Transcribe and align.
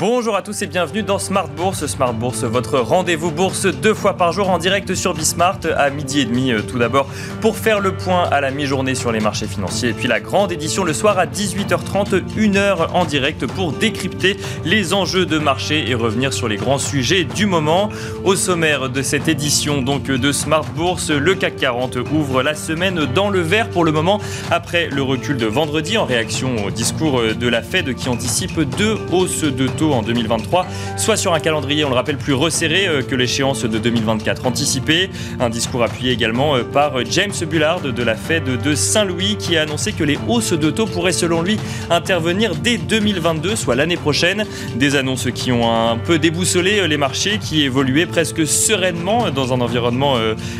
Bonjour 0.00 0.34
à 0.34 0.40
tous 0.40 0.62
et 0.62 0.66
bienvenue 0.66 1.02
dans 1.02 1.18
Smart 1.18 1.46
Bourse. 1.46 1.84
Smart 1.84 2.14
Bourse, 2.14 2.44
votre 2.44 2.78
rendez-vous 2.78 3.30
bourse 3.30 3.66
deux 3.66 3.92
fois 3.92 4.14
par 4.14 4.32
jour 4.32 4.48
en 4.48 4.56
direct 4.56 4.94
sur 4.94 5.12
Bismart 5.12 5.60
à 5.76 5.90
midi 5.90 6.20
et 6.20 6.24
demi 6.24 6.52
euh, 6.52 6.62
tout 6.62 6.78
d'abord 6.78 7.06
pour 7.42 7.58
faire 7.58 7.80
le 7.80 7.94
point 7.94 8.22
à 8.22 8.40
la 8.40 8.50
mi-journée 8.50 8.94
sur 8.94 9.12
les 9.12 9.20
marchés 9.20 9.46
financiers 9.46 9.90
et 9.90 9.92
puis 9.92 10.08
la 10.08 10.18
grande 10.18 10.52
édition 10.52 10.84
le 10.84 10.94
soir 10.94 11.18
à 11.18 11.26
18h30, 11.26 12.22
une 12.38 12.56
heure 12.56 12.96
en 12.96 13.04
direct 13.04 13.44
pour 13.44 13.72
décrypter 13.72 14.38
les 14.64 14.94
enjeux 14.94 15.26
de 15.26 15.38
marché 15.38 15.90
et 15.90 15.94
revenir 15.94 16.32
sur 16.32 16.48
les 16.48 16.56
grands 16.56 16.78
sujets 16.78 17.24
du 17.24 17.44
moment. 17.44 17.90
Au 18.24 18.36
sommaire 18.36 18.88
de 18.88 19.02
cette 19.02 19.28
édition 19.28 19.82
donc 19.82 20.04
de 20.04 20.32
Smart 20.32 20.64
Bourse, 20.74 21.10
le 21.10 21.34
CAC 21.34 21.56
40 21.56 21.98
ouvre 22.10 22.42
la 22.42 22.54
semaine 22.54 23.04
dans 23.14 23.28
le 23.28 23.40
vert 23.40 23.68
pour 23.68 23.84
le 23.84 23.92
moment 23.92 24.18
après 24.50 24.88
le 24.88 25.02
recul 25.02 25.36
de 25.36 25.46
vendredi 25.46 25.98
en 25.98 26.06
réaction 26.06 26.64
au 26.64 26.70
discours 26.70 27.20
de 27.38 27.48
la 27.48 27.60
Fed 27.60 27.94
qui 27.94 28.08
anticipe 28.08 28.58
deux 28.78 28.96
hausses 29.12 29.44
de 29.44 29.66
taux 29.66 29.89
en 29.94 30.02
2023, 30.02 30.66
soit 30.96 31.16
sur 31.16 31.34
un 31.34 31.40
calendrier, 31.40 31.84
on 31.84 31.88
le 31.88 31.94
rappelle, 31.94 32.16
plus 32.16 32.34
resserré 32.34 32.86
euh, 32.86 33.02
que 33.02 33.14
l'échéance 33.14 33.64
de 33.64 33.78
2024 33.78 34.46
anticipée. 34.46 35.10
Un 35.38 35.50
discours 35.50 35.82
appuyé 35.82 36.12
également 36.12 36.56
euh, 36.56 36.64
par 36.64 37.04
James 37.04 37.32
Bullard 37.48 37.80
de 37.80 38.02
la 38.02 38.14
Fed 38.14 38.44
de 38.44 38.74
Saint-Louis 38.74 39.36
qui 39.38 39.56
a 39.56 39.62
annoncé 39.62 39.92
que 39.92 40.04
les 40.04 40.18
hausses 40.28 40.52
de 40.52 40.70
taux 40.70 40.86
pourraient 40.86 41.12
selon 41.12 41.42
lui 41.42 41.58
intervenir 41.90 42.54
dès 42.54 42.78
2022, 42.78 43.56
soit 43.56 43.74
l'année 43.74 43.96
prochaine. 43.96 44.44
Des 44.76 44.96
annonces 44.96 45.28
qui 45.34 45.52
ont 45.52 45.70
un 45.70 45.96
peu 45.96 46.18
déboussolé 46.18 46.80
euh, 46.80 46.86
les 46.86 46.96
marchés, 46.96 47.38
qui 47.38 47.62
évoluaient 47.62 48.06
presque 48.06 48.46
sereinement 48.46 49.30
dans 49.30 49.52
un 49.52 49.60
environnement 49.60 50.16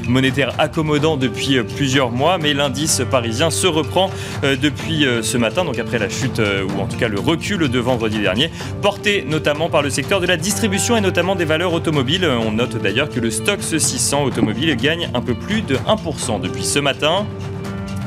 monétaire 0.07 0.55
accommodant 0.59 1.17
depuis 1.17 1.63
plusieurs 1.63 2.11
mois, 2.11 2.39
mais 2.39 2.55
l'indice 2.55 3.03
parisien 3.11 3.51
se 3.51 3.67
reprend 3.67 4.11
depuis 4.43 5.07
ce 5.23 5.37
matin, 5.37 5.65
donc 5.65 5.79
après 5.79 5.99
la 5.99 6.09
chute 6.09 6.41
ou 6.41 6.81
en 6.81 6.87
tout 6.87 6.97
cas 6.97 7.09
le 7.09 7.19
recul 7.19 7.69
de 7.69 7.79
vendredi 7.79 8.21
dernier, 8.21 8.51
porté 8.83 9.20
notamment 9.27 9.69
par 9.69 9.83
le 9.83 9.91
secteur 9.91 10.21
de 10.21 10.27
la 10.27 10.37
distribution 10.37 10.97
et 10.97 11.01
notamment 11.01 11.35
des 11.35 11.45
valeurs 11.45 11.73
automobiles. 11.73 12.25
On 12.27 12.53
note 12.53 12.77
d'ailleurs 12.77 13.09
que 13.09 13.21
le 13.21 13.31
Stoxx 13.31 13.79
600 13.79 14.25
automobile 14.25 14.75
gagne 14.77 15.11
un 15.15 15.21
peu 15.21 15.35
plus 15.35 15.63
de 15.63 15.77
1% 15.77 16.41
depuis 16.41 16.65
ce 16.65 16.79
matin. 16.79 17.27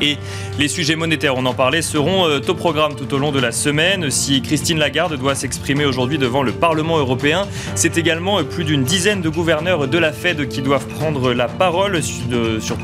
Et 0.03 0.17
les 0.59 0.67
sujets 0.67 0.97
monétaires, 0.97 1.37
on 1.37 1.45
en 1.45 1.53
parlait, 1.53 1.81
seront 1.81 2.27
euh, 2.27 2.41
au 2.45 2.53
programme 2.53 2.95
tout 2.95 3.13
au 3.13 3.17
long 3.17 3.31
de 3.31 3.39
la 3.39 3.53
semaine. 3.53 4.11
Si 4.11 4.41
Christine 4.41 4.77
Lagarde 4.77 5.17
doit 5.17 5.33
s'exprimer 5.33 5.85
aujourd'hui 5.85 6.17
devant 6.17 6.43
le 6.43 6.51
Parlement 6.51 6.97
européen, 6.97 7.47
c'est 7.75 7.97
également 7.97 8.39
euh, 8.39 8.43
plus 8.43 8.65
d'une 8.65 8.83
dizaine 8.83 9.21
de 9.21 9.29
gouverneurs 9.29 9.87
de 9.87 9.97
la 9.97 10.11
Fed 10.11 10.49
qui 10.49 10.61
doivent 10.61 10.87
prendre 10.87 11.33
la 11.33 11.47
parole 11.47 12.01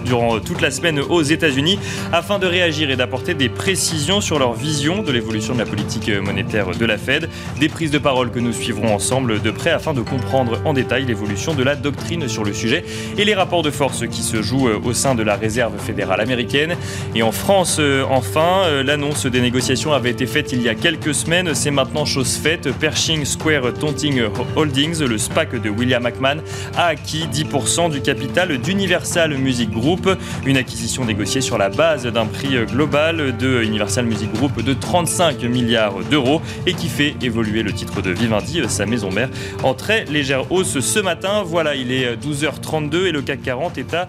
durant 0.05 0.39
toute 0.39 0.61
la 0.61 0.71
semaine 0.71 0.99
aux 0.99 1.21
États-Unis 1.21 1.77
afin 2.13 2.39
de 2.39 2.47
réagir 2.47 2.89
et 2.89 2.95
d'apporter 2.95 3.33
des 3.33 3.49
précisions 3.49 4.21
sur 4.21 4.39
leur 4.39 4.53
vision 4.53 5.03
de 5.03 5.11
l'évolution 5.11 5.53
de 5.53 5.59
la 5.59 5.65
politique 5.65 6.09
monétaire 6.23 6.71
de 6.71 6.85
la 6.85 6.97
Fed. 6.97 7.27
Des 7.59 7.67
prises 7.67 7.91
de 7.91 7.97
parole 7.97 8.31
que 8.31 8.39
nous 8.39 8.53
suivrons 8.53 8.95
ensemble 8.95 9.41
de 9.41 9.51
près 9.51 9.71
afin 9.71 9.93
de 9.93 10.01
comprendre 10.01 10.61
en 10.63 10.71
détail 10.71 11.05
l'évolution 11.05 11.53
de 11.53 11.63
la 11.63 11.75
doctrine 11.75 12.29
sur 12.29 12.45
le 12.45 12.53
sujet 12.53 12.85
et 13.17 13.25
les 13.25 13.35
rapports 13.35 13.61
de 13.61 13.71
force 13.71 14.07
qui 14.07 14.21
se 14.21 14.41
jouent 14.41 14.69
euh, 14.69 14.79
au 14.85 14.93
sein 14.93 15.15
de 15.15 15.23
la 15.23 15.35
Réserve 15.35 15.77
fédérale 15.79 16.21
américaine. 16.21 16.77
Et 17.15 17.23
en 17.23 17.31
France, 17.31 17.77
euh, 17.79 18.03
enfin, 18.09 18.63
euh, 18.65 18.83
l'annonce 18.83 19.25
des 19.25 19.41
négociations 19.41 19.93
avait 19.93 20.11
été 20.11 20.27
faite 20.27 20.51
il 20.51 20.61
y 20.61 20.69
a 20.69 20.75
quelques 20.75 21.15
semaines. 21.15 21.55
C'est 21.55 21.71
maintenant 21.71 22.05
chose 22.05 22.35
faite. 22.35 22.71
Pershing 22.79 23.25
Square 23.25 23.73
Taunting 23.73 24.21
Holdings, 24.55 24.99
le 25.03 25.17
SPAC 25.17 25.59
de 25.59 25.69
William 25.69 26.03
McMahon, 26.03 26.41
a 26.77 26.85
acquis 26.85 27.25
10% 27.31 27.89
du 27.91 28.01
capital 28.01 28.57
d'Universal 28.59 29.35
Music 29.37 29.71
Group. 29.71 30.07
Une 30.45 30.57
acquisition 30.57 31.03
négociée 31.03 31.41
sur 31.41 31.57
la 31.57 31.69
base 31.69 32.05
d'un 32.05 32.25
prix 32.25 32.57
global 32.67 33.35
de 33.37 33.63
Universal 33.63 34.05
Music 34.05 34.31
Group 34.33 34.61
de 34.61 34.73
35 34.73 35.41
milliards 35.43 35.99
d'euros 36.11 36.41
et 36.67 36.73
qui 36.73 36.89
fait 36.89 37.15
évoluer 37.21 37.63
le 37.63 37.73
titre 37.73 38.01
de 38.01 38.11
Vivendi, 38.11 38.61
sa 38.67 38.85
maison 38.85 39.11
mère, 39.11 39.29
en 39.63 39.73
très 39.73 40.05
légère 40.05 40.51
hausse 40.51 40.79
ce 40.79 40.99
matin. 40.99 41.43
Voilà, 41.43 41.75
il 41.75 41.91
est 41.91 42.15
12h32 42.15 43.07
et 43.07 43.11
le 43.11 43.21
CAC 43.21 43.41
40 43.41 43.77
est 43.77 43.93
à 43.93 44.07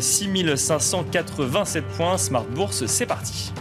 6587 0.00 1.84
euh, 1.84 1.96
points. 1.96 2.16
Bourse, 2.44 2.86
c'est 2.86 3.06
parti. 3.06 3.52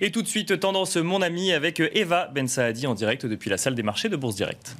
Et 0.00 0.10
tout 0.10 0.22
de 0.22 0.28
suite, 0.28 0.60
tendance 0.60 0.96
mon 0.96 1.22
ami 1.22 1.52
avec 1.52 1.80
Eva 1.80 2.28
Ben 2.34 2.46
Saadi 2.46 2.86
en 2.86 2.94
direct 2.94 3.24
depuis 3.26 3.48
la 3.48 3.56
salle 3.56 3.74
des 3.74 3.82
marchés 3.82 4.08
de 4.08 4.16
Bourse 4.16 4.36
Direct. 4.36 4.76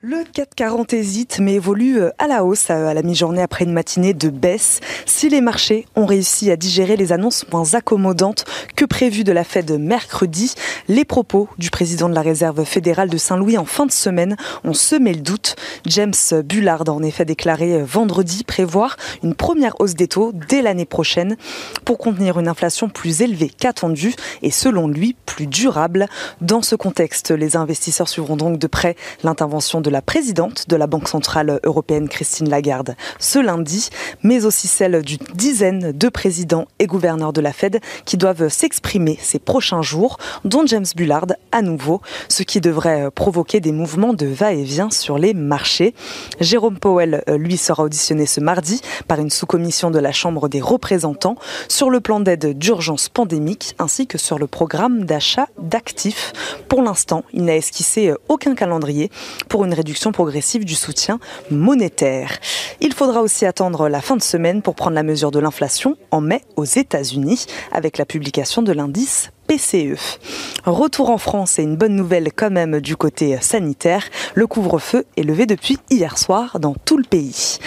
Le 0.00 0.22
440 0.32 0.92
hésite 0.92 1.40
mais 1.40 1.54
évolue 1.54 2.00
euh, 2.00 2.10
à 2.18 2.28
la 2.28 2.44
hausse 2.44 2.70
à 2.70 2.94
la 2.94 3.02
mi-journée 3.02 3.42
après 3.42 3.64
une 3.64 3.72
matinée 3.72 4.14
de 4.14 4.28
baisse. 4.28 4.78
Si 5.06 5.28
les 5.28 5.40
marchés 5.40 5.86
ont 5.96 6.06
réussi 6.06 6.52
à 6.52 6.56
digérer 6.56 6.96
les 6.96 7.10
annonces 7.10 7.44
moins 7.50 7.74
accommodantes 7.74 8.44
que 8.76 8.84
prévues 8.84 9.24
de 9.24 9.32
la 9.32 9.42
Fed 9.42 9.72
mercredi, 9.72 10.54
les 10.86 11.04
propos 11.04 11.48
du 11.58 11.70
président 11.70 12.08
de 12.08 12.14
la 12.14 12.22
Réserve 12.22 12.64
fédérale 12.64 13.10
de 13.10 13.16
Saint-Louis 13.16 13.58
en 13.58 13.64
fin 13.64 13.86
de 13.86 13.90
semaine 13.90 14.36
ont 14.62 14.72
semé 14.72 15.12
le 15.12 15.20
doute. 15.20 15.56
James 15.84 16.14
Bullard 16.44 16.84
a 16.86 16.92
en 16.92 17.02
effet 17.02 17.24
déclaré 17.24 17.74
euh, 17.74 17.84
vendredi 17.84 18.44
prévoir 18.44 18.96
une 19.24 19.34
première 19.34 19.80
hausse 19.80 19.94
des 19.94 20.06
taux 20.06 20.30
dès 20.32 20.62
l'année 20.62 20.86
prochaine 20.86 21.36
pour 21.84 21.98
contenir 21.98 22.38
une 22.38 22.46
inflation 22.46 22.88
plus 22.88 23.22
élevée 23.22 23.50
qu'attendue 23.50 24.14
et 24.42 24.52
selon 24.52 24.86
lui 24.86 25.16
plus 25.26 25.48
durable. 25.48 26.06
Dans 26.40 26.62
ce 26.62 26.76
contexte, 26.76 27.32
les 27.32 27.56
investisseurs 27.56 28.08
suivront 28.08 28.36
donc 28.36 28.60
de 28.60 28.66
près 28.68 28.94
l'intervention 29.24 29.80
de 29.80 29.87
de 29.88 29.90
la 29.90 30.02
présidente 30.02 30.68
de 30.68 30.76
la 30.76 30.86
Banque 30.86 31.08
Centrale 31.08 31.60
Européenne, 31.64 32.10
Christine 32.10 32.50
Lagarde, 32.50 32.94
ce 33.18 33.38
lundi, 33.38 33.88
mais 34.22 34.44
aussi 34.44 34.68
celle 34.68 35.00
d'une 35.00 35.16
dizaine 35.32 35.92
de 35.92 36.08
présidents 36.10 36.66
et 36.78 36.86
gouverneurs 36.86 37.32
de 37.32 37.40
la 37.40 37.54
Fed 37.54 37.80
qui 38.04 38.18
doivent 38.18 38.48
s'exprimer 38.48 39.18
ces 39.22 39.38
prochains 39.38 39.80
jours, 39.80 40.18
dont 40.44 40.66
James 40.66 40.84
Bullard 40.94 41.28
à 41.52 41.62
nouveau, 41.62 42.02
ce 42.28 42.42
qui 42.42 42.60
devrait 42.60 43.10
provoquer 43.10 43.60
des 43.60 43.72
mouvements 43.72 44.12
de 44.12 44.26
va-et-vient 44.26 44.90
sur 44.90 45.16
les 45.16 45.32
marchés. 45.32 45.94
Jérôme 46.38 46.78
Powell, 46.78 47.22
lui, 47.26 47.56
sera 47.56 47.84
auditionné 47.84 48.26
ce 48.26 48.40
mardi 48.40 48.82
par 49.06 49.18
une 49.20 49.30
sous-commission 49.30 49.90
de 49.90 49.98
la 49.98 50.12
Chambre 50.12 50.50
des 50.50 50.60
représentants 50.60 51.36
sur 51.66 51.88
le 51.88 52.00
plan 52.00 52.20
d'aide 52.20 52.58
d'urgence 52.58 53.08
pandémique 53.08 53.74
ainsi 53.78 54.06
que 54.06 54.18
sur 54.18 54.38
le 54.38 54.48
programme 54.48 55.04
d'achat 55.04 55.48
d'actifs. 55.58 56.34
Pour 56.68 56.82
l'instant, 56.82 57.24
il 57.32 57.46
n'a 57.46 57.56
esquissé 57.56 58.12
aucun 58.28 58.54
calendrier 58.54 59.10
pour 59.48 59.64
une 59.64 59.77
réduction 59.78 60.12
progressive 60.12 60.64
du 60.64 60.74
soutien 60.74 61.18
monétaire. 61.50 62.38
Il 62.80 62.92
faudra 62.92 63.22
aussi 63.22 63.46
attendre 63.46 63.88
la 63.88 64.00
fin 64.00 64.16
de 64.16 64.22
semaine 64.22 64.60
pour 64.60 64.74
prendre 64.74 64.94
la 64.94 65.02
mesure 65.02 65.30
de 65.30 65.38
l'inflation 65.38 65.96
en 66.10 66.20
mai 66.20 66.42
aux 66.56 66.64
États-Unis 66.64 67.46
avec 67.72 67.96
la 67.96 68.04
publication 68.04 68.60
de 68.62 68.72
l'indice 68.72 69.30
PCE. 69.48 70.18
Retour 70.66 71.08
en 71.08 71.16
France 71.16 71.58
et 71.58 71.62
une 71.62 71.76
bonne 71.76 71.96
nouvelle 71.96 72.30
quand 72.32 72.50
même 72.50 72.80
du 72.80 72.96
côté 72.96 73.38
sanitaire. 73.40 74.04
Le 74.34 74.46
couvre-feu 74.46 75.06
est 75.16 75.22
levé 75.22 75.46
depuis 75.46 75.78
hier 75.90 76.18
soir 76.18 76.60
dans 76.60 76.74
tout 76.84 76.98
le 76.98 77.04
pays. 77.04 77.58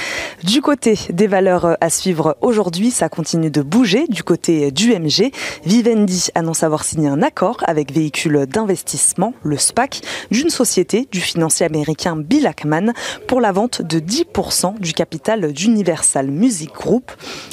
Du 0.44 0.62
côté 0.62 0.98
des 1.10 1.28
valeurs 1.28 1.78
à 1.82 1.90
suivre 1.90 2.38
aujourd'hui, 2.42 2.92
ça 2.92 3.10
continue 3.10 3.50
de 3.50 3.62
bouger. 3.62 4.06
Du 4.08 4.24
côté 4.24 4.72
du 4.72 4.94
MG, 4.94 5.32
Vivendi 5.66 6.30
annonce 6.36 6.64
avoir 6.64 6.84
signé 6.84 7.08
un 7.10 7.22
accord 7.22 7.58
avec 7.66 7.92
véhicule 7.92 8.46
d'investissement, 8.46 9.34
le 9.44 9.58
SPAC, 9.58 10.02
d'une 10.30 10.50
société 10.50 11.08
du 11.12 11.20
financier 11.22 11.66
américain 11.66 12.16
Bill 12.16 12.46
Ackman 12.46 12.94
pour 13.28 13.42
la 13.42 13.52
vente 13.52 13.82
de 13.82 14.00
10% 14.00 14.80
du 14.80 14.94
capital 14.94 15.52
d'Universal 15.54 16.30
Music 16.30 16.72
Group 16.74 17.12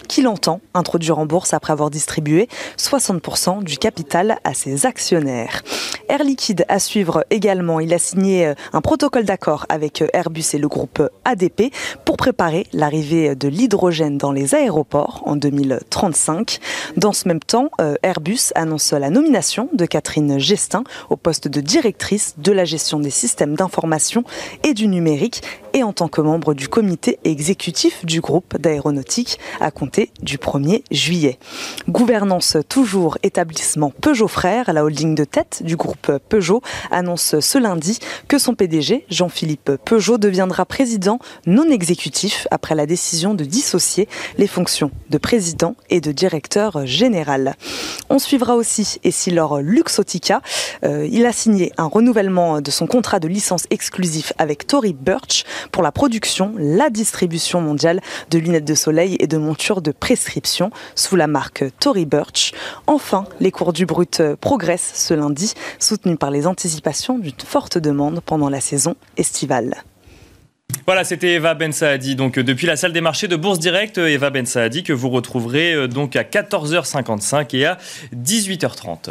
qu'il 0.08 0.26
entend 0.26 0.60
introduire 0.74 1.18
en 1.18 1.26
bourse 1.26 1.54
après 1.54 1.72
avoir 1.72 1.90
distribué 1.90 2.48
60% 2.78 3.62
du 3.62 3.78
capital 3.78 4.38
à 4.44 4.54
ses 4.54 4.86
actionnaires. 4.86 5.62
Air 6.08 6.24
Liquide 6.24 6.64
à 6.68 6.78
suivre 6.78 7.24
également. 7.30 7.80
Il 7.80 7.92
a 7.92 7.98
signé 7.98 8.46
euh, 8.46 8.54
un 8.72 8.80
protocole 8.80 9.24
d'accord 9.24 9.66
avec 9.68 10.00
euh, 10.00 10.08
Airbus 10.14 10.44
et 10.54 10.58
le 10.58 10.68
groupe 10.68 11.02
ADP 11.24 11.72
pour 12.04 12.16
préparer 12.16 12.66
l'arrivée 12.72 13.34
de 13.34 13.48
l'hydrogène 13.48 14.16
dans 14.16 14.32
les 14.32 14.54
aéroports 14.54 15.22
en 15.26 15.36
2035. 15.36 16.60
Dans 16.96 17.12
ce 17.12 17.28
même 17.28 17.40
temps, 17.40 17.70
euh, 17.80 17.94
Airbus 18.02 18.52
annonce 18.54 18.92
la 18.92 19.10
nomination 19.10 19.68
de 19.74 19.84
Catherine 19.84 20.38
Gestin 20.38 20.84
au 21.10 21.16
poste 21.16 21.46
de 21.46 21.60
directrice 21.60 22.34
de 22.38 22.52
la 22.52 22.64
gestion 22.64 23.00
des 23.00 23.10
systèmes 23.10 23.54
d'information 23.54 24.24
et 24.64 24.72
du 24.72 24.88
numérique 24.88 25.42
et 25.72 25.82
en 25.82 25.92
tant 25.92 26.08
que 26.08 26.20
membre 26.20 26.54
du 26.54 26.68
comité 26.68 27.18
exécutif 27.24 28.04
du 28.04 28.20
groupe 28.20 28.56
d'aéronautique 28.58 29.38
à 29.60 29.70
compter 29.70 30.10
du 30.22 30.38
1er 30.38 30.82
juillet. 30.90 31.38
Gouvernance 31.88 32.56
toujours 32.68 33.18
établissement 33.22 33.92
Peugeot 34.00 34.28
Frères, 34.28 34.72
la 34.72 34.84
holding 34.84 35.14
de 35.14 35.24
tête 35.24 35.62
du 35.64 35.76
groupe 35.76 36.12
Peugeot, 36.28 36.62
annonce 36.90 37.38
ce 37.40 37.58
lundi 37.58 37.98
que 38.28 38.38
son 38.38 38.54
PDG, 38.54 39.04
Jean-Philippe 39.10 39.72
Peugeot, 39.84 40.18
deviendra 40.18 40.64
président 40.64 41.18
non 41.46 41.70
exécutif 41.70 42.46
après 42.50 42.74
la 42.74 42.86
décision 42.86 43.34
de 43.34 43.44
dissocier 43.44 44.08
les 44.36 44.46
fonctions 44.46 44.90
de 45.10 45.18
président 45.18 45.76
et 45.90 46.00
de 46.00 46.12
directeur 46.12 46.86
général. 46.86 47.54
On 48.10 48.18
suivra 48.18 48.56
aussi 48.56 48.98
Essilor 49.04 49.60
Luxotica. 49.60 50.40
Euh, 50.84 51.08
il 51.10 51.26
a 51.26 51.32
signé 51.32 51.72
un 51.78 51.86
renouvellement 51.86 52.60
de 52.60 52.70
son 52.70 52.86
contrat 52.86 53.20
de 53.20 53.28
licence 53.28 53.66
exclusif 53.70 54.32
avec 54.38 54.66
Tory 54.66 54.92
Burch 54.92 55.44
pour 55.72 55.82
la 55.82 55.92
production, 55.92 56.54
la 56.58 56.90
distribution 56.90 57.60
mondiale 57.60 58.00
de 58.30 58.38
lunettes 58.38 58.64
de 58.64 58.74
soleil 58.74 59.16
et 59.20 59.26
de 59.26 59.36
montures 59.36 59.82
de 59.82 59.92
prescription 59.92 60.70
sous 60.94 61.16
la 61.16 61.26
marque 61.26 61.64
Tory 61.80 62.06
Burch. 62.06 62.52
Enfin, 62.86 63.24
les 63.40 63.50
cours 63.50 63.72
du 63.72 63.86
brut 63.86 64.22
progressent 64.40 64.92
ce 64.94 65.14
lundi, 65.14 65.54
soutenus 65.78 66.18
par 66.18 66.30
les 66.30 66.46
anticipations 66.46 67.18
d'une 67.18 67.32
forte 67.44 67.78
demande 67.78 68.20
pendant 68.24 68.48
la 68.48 68.60
saison 68.60 68.96
estivale. 69.16 69.82
Voilà, 70.86 71.04
c'était 71.04 71.34
Eva 71.34 71.54
Ben 71.54 71.72
Saadi, 71.72 72.16
donc 72.16 72.38
euh, 72.38 72.42
depuis 72.42 72.66
la 72.66 72.76
salle 72.76 72.92
des 72.92 73.00
marchés 73.00 73.28
de 73.28 73.36
Bourse 73.36 73.58
Direct, 73.58 73.98
euh, 73.98 74.08
Eva 74.08 74.30
Ben 74.30 74.46
Saadi 74.46 74.82
que 74.82 74.92
vous 74.92 75.10
retrouverez 75.10 75.74
euh, 75.74 75.86
donc 75.88 76.16
à 76.16 76.22
14h55 76.22 77.56
et 77.56 77.66
à 77.66 77.78
18h30. 78.14 79.10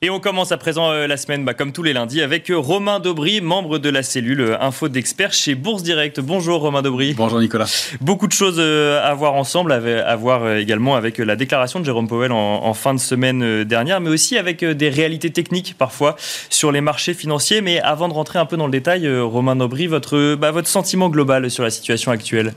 Et 0.00 0.10
on 0.10 0.20
commence 0.20 0.52
à 0.52 0.58
présent 0.58 0.92
euh, 0.92 1.08
la 1.08 1.16
semaine, 1.16 1.44
bah, 1.44 1.54
comme 1.54 1.72
tous 1.72 1.82
les 1.82 1.92
lundis, 1.92 2.22
avec 2.22 2.52
euh, 2.52 2.56
Romain 2.56 3.00
Dobry, 3.00 3.40
membre 3.40 3.78
de 3.78 3.88
la 3.88 4.04
cellule 4.04 4.42
euh, 4.42 4.60
Info 4.62 4.88
d'experts 4.88 5.32
chez 5.32 5.56
Bourse 5.56 5.82
Direct. 5.82 6.20
Bonjour 6.20 6.60
Romain 6.60 6.82
Dobry. 6.82 7.14
Bonjour 7.14 7.40
Nicolas. 7.40 7.66
Beaucoup 8.00 8.28
de 8.28 8.32
choses 8.32 8.60
à 8.60 9.12
voir 9.14 9.34
ensemble, 9.34 9.72
à 9.72 10.14
voir 10.14 10.54
également 10.54 10.94
avec 10.94 11.18
la 11.18 11.34
déclaration 11.34 11.80
de 11.80 11.84
Jérôme 11.84 12.06
Powell 12.06 12.30
en, 12.30 12.74
fin 12.74 12.94
de 12.94 13.00
semaine 13.00 13.64
dernière, 13.64 14.00
mais 14.00 14.10
aussi 14.10 14.38
avec 14.38 14.64
des 14.64 14.88
réalités 14.88 15.30
techniques 15.30 15.74
parfois 15.76 16.14
sur 16.48 16.70
les 16.70 16.80
marchés 16.80 17.14
financiers. 17.14 17.60
Mais 17.60 17.80
avant 17.80 18.08
de 18.08 18.14
rentrer 18.14 18.38
un 18.38 18.46
peu 18.46 18.56
dans 18.56 18.66
le 18.66 18.72
détail, 18.72 19.08
Romain 19.18 19.56
Dobry, 19.56 19.88
votre, 19.88 20.36
bah, 20.36 20.52
votre 20.52 20.68
sentiment 20.68 21.08
global 21.08 21.50
sur 21.50 21.64
la 21.64 21.70
situation 21.70 22.12
actuelle? 22.12 22.52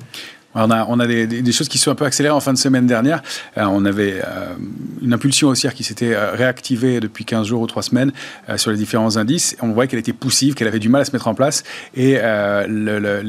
On 0.56 0.72
a, 0.72 0.86
on 0.88 1.00
a 1.00 1.08
des, 1.08 1.28
des, 1.28 1.52
choses 1.52 1.70
qui 1.70 1.78
sont 1.78 1.92
un 1.92 1.96
peu 1.96 2.06
accélérées 2.06 2.36
en 2.36 2.40
fin 2.40 2.54
de 2.54 2.58
semaine 2.58 2.88
dernière. 2.88 3.22
Euh, 3.58 3.64
on 3.66 3.86
avait 3.86 4.22
euh, 4.22 4.54
une 5.02 5.14
impulsion 5.14 5.50
haussière 5.50 5.74
qui 5.74 5.84
s'était 5.84 6.14
euh, 6.14 6.32
réactivée 6.32 7.00
depuis 7.00 7.26
15 7.26 7.48
jours 7.48 7.62
ou 7.62 7.68
3 7.68 7.84
semaines 7.84 8.12
sur 8.58 8.72
les 8.72 8.78
différents 8.78 9.18
indices. 9.18 9.56
On 9.62 9.72
voyait 9.72 9.88
qu'elle 9.88 10.00
était 10.00 10.14
poussive, 10.14 10.54
qu'elle 10.54 10.68
avait 10.68 10.80
du 10.80 10.90
mal 10.90 11.02
à 11.02 11.06
se 11.06 11.12
mettre 11.12 11.28
en 11.28 11.34
place. 11.34 11.64
Et 11.96 12.18
le, 12.22 13.24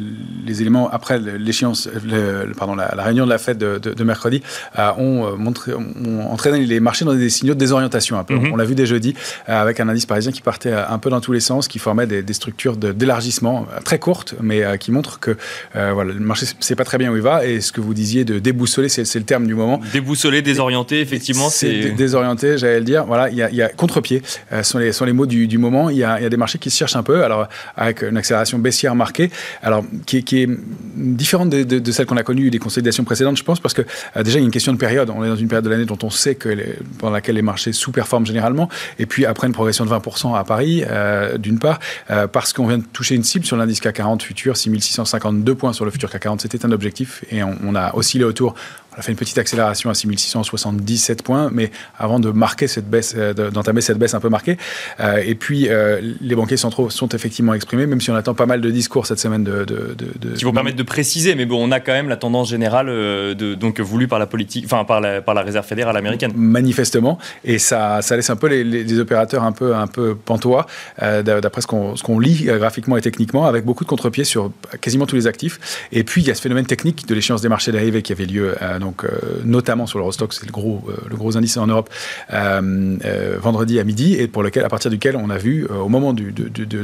les 0.46 0.60
éléments 0.60 0.90
après 0.90 1.18
l'échéance, 1.18 1.88
pardon, 2.56 2.74
la, 2.74 3.02
réunion 3.02 3.24
de 3.24 3.30
la 3.30 3.38
fête 3.38 3.58
de, 3.58 3.78
de, 3.78 4.04
mercredi 4.04 4.42
ont, 4.76 5.36
montré, 5.36 5.72
ont 5.74 6.30
entraîné 6.30 6.64
les 6.64 6.80
marchés 6.80 7.04
dans 7.04 7.14
des 7.14 7.30
signaux 7.30 7.54
de 7.54 7.58
désorientation 7.58 8.18
un 8.18 8.24
peu. 8.24 8.34
Mm-hmm. 8.34 8.52
On 8.52 8.56
l'a 8.56 8.64
vu 8.64 8.74
dès 8.74 8.86
jeudi 8.86 9.14
avec 9.46 9.80
un 9.80 9.88
indice 9.88 10.06
parisien 10.06 10.32
qui 10.32 10.42
partait 10.42 10.72
un 10.72 10.98
peu 10.98 11.10
dans 11.10 11.20
tous 11.20 11.32
les 11.32 11.40
sens, 11.40 11.68
qui 11.68 11.78
formait 11.78 12.06
des, 12.06 12.22
des 12.22 12.32
structures 12.32 12.76
d'élargissement 12.76 13.66
très 13.84 13.98
courtes, 13.98 14.34
mais 14.40 14.78
qui 14.78 14.92
montrent 14.92 15.20
que 15.20 15.36
voilà, 15.74 16.12
le 16.12 16.20
marché 16.20 16.46
c'est 16.60 16.76
pas 16.76 16.84
très 16.84 16.98
bien 16.98 17.11
où 17.12 17.16
il 17.16 17.22
va. 17.22 17.46
Et 17.46 17.60
ce 17.60 17.72
que 17.72 17.80
vous 17.80 17.94
disiez 17.94 18.24
de 18.24 18.38
déboussoler, 18.38 18.88
c'est 18.88 19.14
le 19.14 19.24
terme 19.24 19.46
du 19.46 19.54
moment. 19.54 19.80
Déboussoler, 19.92 20.42
désorienter, 20.42 21.00
effectivement. 21.00 21.48
C'est 21.50 21.90
désorienté, 21.92 22.58
j'allais 22.58 22.78
le 22.78 22.84
dire. 22.84 23.04
Voilà, 23.04 23.28
il 23.30 23.36
y 23.36 23.42
a, 23.42 23.50
y 23.50 23.62
a 23.62 23.68
contre-pied, 23.68 24.22
euh, 24.52 24.62
sont, 24.62 24.78
les, 24.78 24.92
sont 24.92 25.04
les 25.04 25.12
mots 25.12 25.26
du, 25.26 25.46
du 25.46 25.58
moment. 25.58 25.90
Il 25.90 25.96
y, 25.96 26.04
a, 26.04 26.20
y, 26.20 26.24
a, 26.24 26.28
des 26.28 26.36
marchés 26.36 26.58
qui 26.58 26.70
se 26.70 26.76
cherchent 26.76 26.96
un 26.96 27.02
peu, 27.02 27.24
alors 27.24 27.48
avec 27.76 28.02
une 28.02 28.16
accélération 28.16 28.58
baissière 28.58 28.94
marquée, 28.94 29.30
alors 29.62 29.84
qui, 30.06 30.18
est 30.18 30.48
différente 30.96 31.50
de, 31.50 31.92
celle 31.92 32.06
qu'on 32.06 32.16
a 32.16 32.22
connue 32.22 32.50
des 32.50 32.58
consolidations 32.58 33.04
précédentes, 33.04 33.36
je 33.36 33.44
pense, 33.44 33.60
parce 33.60 33.74
que 33.74 33.82
euh, 34.16 34.22
déjà 34.22 34.38
il 34.38 34.42
y 34.42 34.44
a 34.44 34.46
une 34.46 34.52
question 34.52 34.72
de 34.72 34.78
période. 34.78 35.10
On 35.10 35.24
est 35.24 35.28
dans 35.28 35.36
une 35.36 35.48
période 35.48 35.64
de 35.64 35.70
l'année 35.70 35.84
dont 35.84 35.98
on 36.02 36.10
sait 36.10 36.34
que 36.34 36.48
pendant 36.98 37.12
laquelle 37.12 37.36
les 37.36 37.42
marchés 37.42 37.72
sous-performent 37.72 38.26
généralement, 38.26 38.68
et 38.98 39.06
puis 39.06 39.26
après 39.26 39.46
une 39.46 39.52
progression 39.52 39.84
de 39.84 39.90
20% 39.90 40.38
à 40.38 40.44
Paris, 40.44 40.84
euh, 40.88 41.38
d'une 41.38 41.58
part, 41.58 41.78
parce 42.32 42.52
qu'on 42.52 42.66
vient 42.66 42.78
de 42.78 42.84
toucher 42.92 43.14
une 43.14 43.24
cible 43.24 43.44
sur 43.44 43.56
l'indice 43.56 43.80
CAC 43.80 43.96
40 43.96 44.22
futur, 44.22 44.56
6652 44.56 45.54
points 45.54 45.72
sur 45.72 45.84
le 45.84 45.90
futur 45.90 46.10
CAC 46.10 46.22
40, 46.22 46.40
c'était 46.40 46.64
un 46.64 46.72
objectif 46.72 47.01
et 47.30 47.42
on, 47.42 47.74
a 47.74 47.94
oscillé 47.94 48.24
autour 48.24 48.54
on 48.94 48.98
a 48.98 49.02
fait 49.02 49.12
une 49.12 49.18
petite 49.18 49.38
accélération 49.38 49.90
à 49.90 49.94
6677 49.94 51.22
points, 51.22 51.50
mais 51.52 51.70
avant 51.98 52.20
de 52.20 52.30
marquer 52.30 52.68
cette 52.68 52.88
baisse, 52.88 53.14
euh, 53.16 53.32
d'entamer 53.32 53.80
cette 53.80 53.98
baisse 53.98 54.14
un 54.14 54.20
peu 54.20 54.28
marquée. 54.28 54.58
Euh, 55.00 55.22
et 55.24 55.34
puis, 55.34 55.68
euh, 55.68 56.00
les 56.20 56.34
banquiers 56.34 56.58
centraux 56.58 56.90
sont 56.90 57.08
effectivement 57.08 57.54
exprimés, 57.54 57.86
même 57.86 58.00
si 58.00 58.10
on 58.10 58.14
attend 58.14 58.34
pas 58.34 58.46
mal 58.46 58.60
de 58.60 58.70
discours 58.70 59.06
cette 59.06 59.18
semaine 59.18 59.44
de. 59.44 59.64
Qui 60.36 60.44
vont 60.44 60.52
permettre 60.52 60.76
de 60.76 60.82
préciser, 60.82 61.34
mais 61.34 61.46
bon, 61.46 61.62
on 61.62 61.70
a 61.70 61.80
quand 61.80 61.92
même 61.92 62.08
la 62.08 62.16
tendance 62.16 62.50
générale 62.50 62.86
de, 62.86 63.54
donc 63.54 63.80
voulue 63.80 64.08
par 64.08 64.18
la 64.18 64.26
politique, 64.26 64.64
enfin 64.66 64.84
par 64.84 65.00
la, 65.00 65.22
par 65.22 65.34
la 65.34 65.42
réserve 65.42 65.66
fédérale 65.66 65.96
américaine. 65.96 66.32
Manifestement, 66.34 67.18
et 67.44 67.58
ça, 67.58 68.02
ça 68.02 68.16
laisse 68.16 68.30
un 68.30 68.36
peu 68.36 68.48
les, 68.48 68.98
opérateurs 68.98 69.42
un 69.42 69.52
peu, 69.52 69.74
un 69.74 69.86
peu 69.86 70.14
pantois, 70.14 70.66
d'après 71.00 71.62
ce 71.62 71.66
qu'on 71.66 72.18
lit 72.18 72.44
graphiquement 72.44 72.96
et 72.96 73.00
techniquement, 73.00 73.46
avec 73.46 73.64
beaucoup 73.64 73.84
de 73.84 73.88
contre-pieds 73.88 74.24
sur 74.24 74.52
quasiment 74.80 75.06
tous 75.06 75.16
les 75.16 75.26
actifs. 75.26 75.86
Et 75.92 76.04
puis, 76.04 76.20
il 76.22 76.28
y 76.28 76.30
a 76.30 76.34
ce 76.34 76.42
phénomène 76.42 76.66
technique 76.66 77.06
de 77.06 77.14
l'échéance 77.14 77.40
des 77.40 77.48
marchés 77.48 77.72
dérivés 77.72 78.02
qui 78.02 78.12
avait 78.12 78.26
lieu 78.26 78.54
donc 78.82 79.04
euh, 79.04 79.08
notamment 79.44 79.86
sur 79.86 79.98
l'Eurostock, 79.98 80.32
c'est 80.34 80.44
le 80.44 80.52
gros, 80.52 80.82
euh, 80.88 80.96
le 81.08 81.16
gros 81.16 81.36
indice 81.36 81.56
en 81.56 81.66
Europe, 81.66 81.88
euh, 82.32 83.38
vendredi 83.40 83.78
à 83.78 83.84
midi, 83.84 84.14
et 84.14 84.26
pour 84.26 84.42
lequel, 84.42 84.64
à 84.64 84.68
partir 84.68 84.90
duquel 84.90 85.16
on 85.16 85.30
a 85.30 85.38
vu, 85.38 85.66
au 85.66 85.88
moment 85.88 86.12
de, 86.12 86.24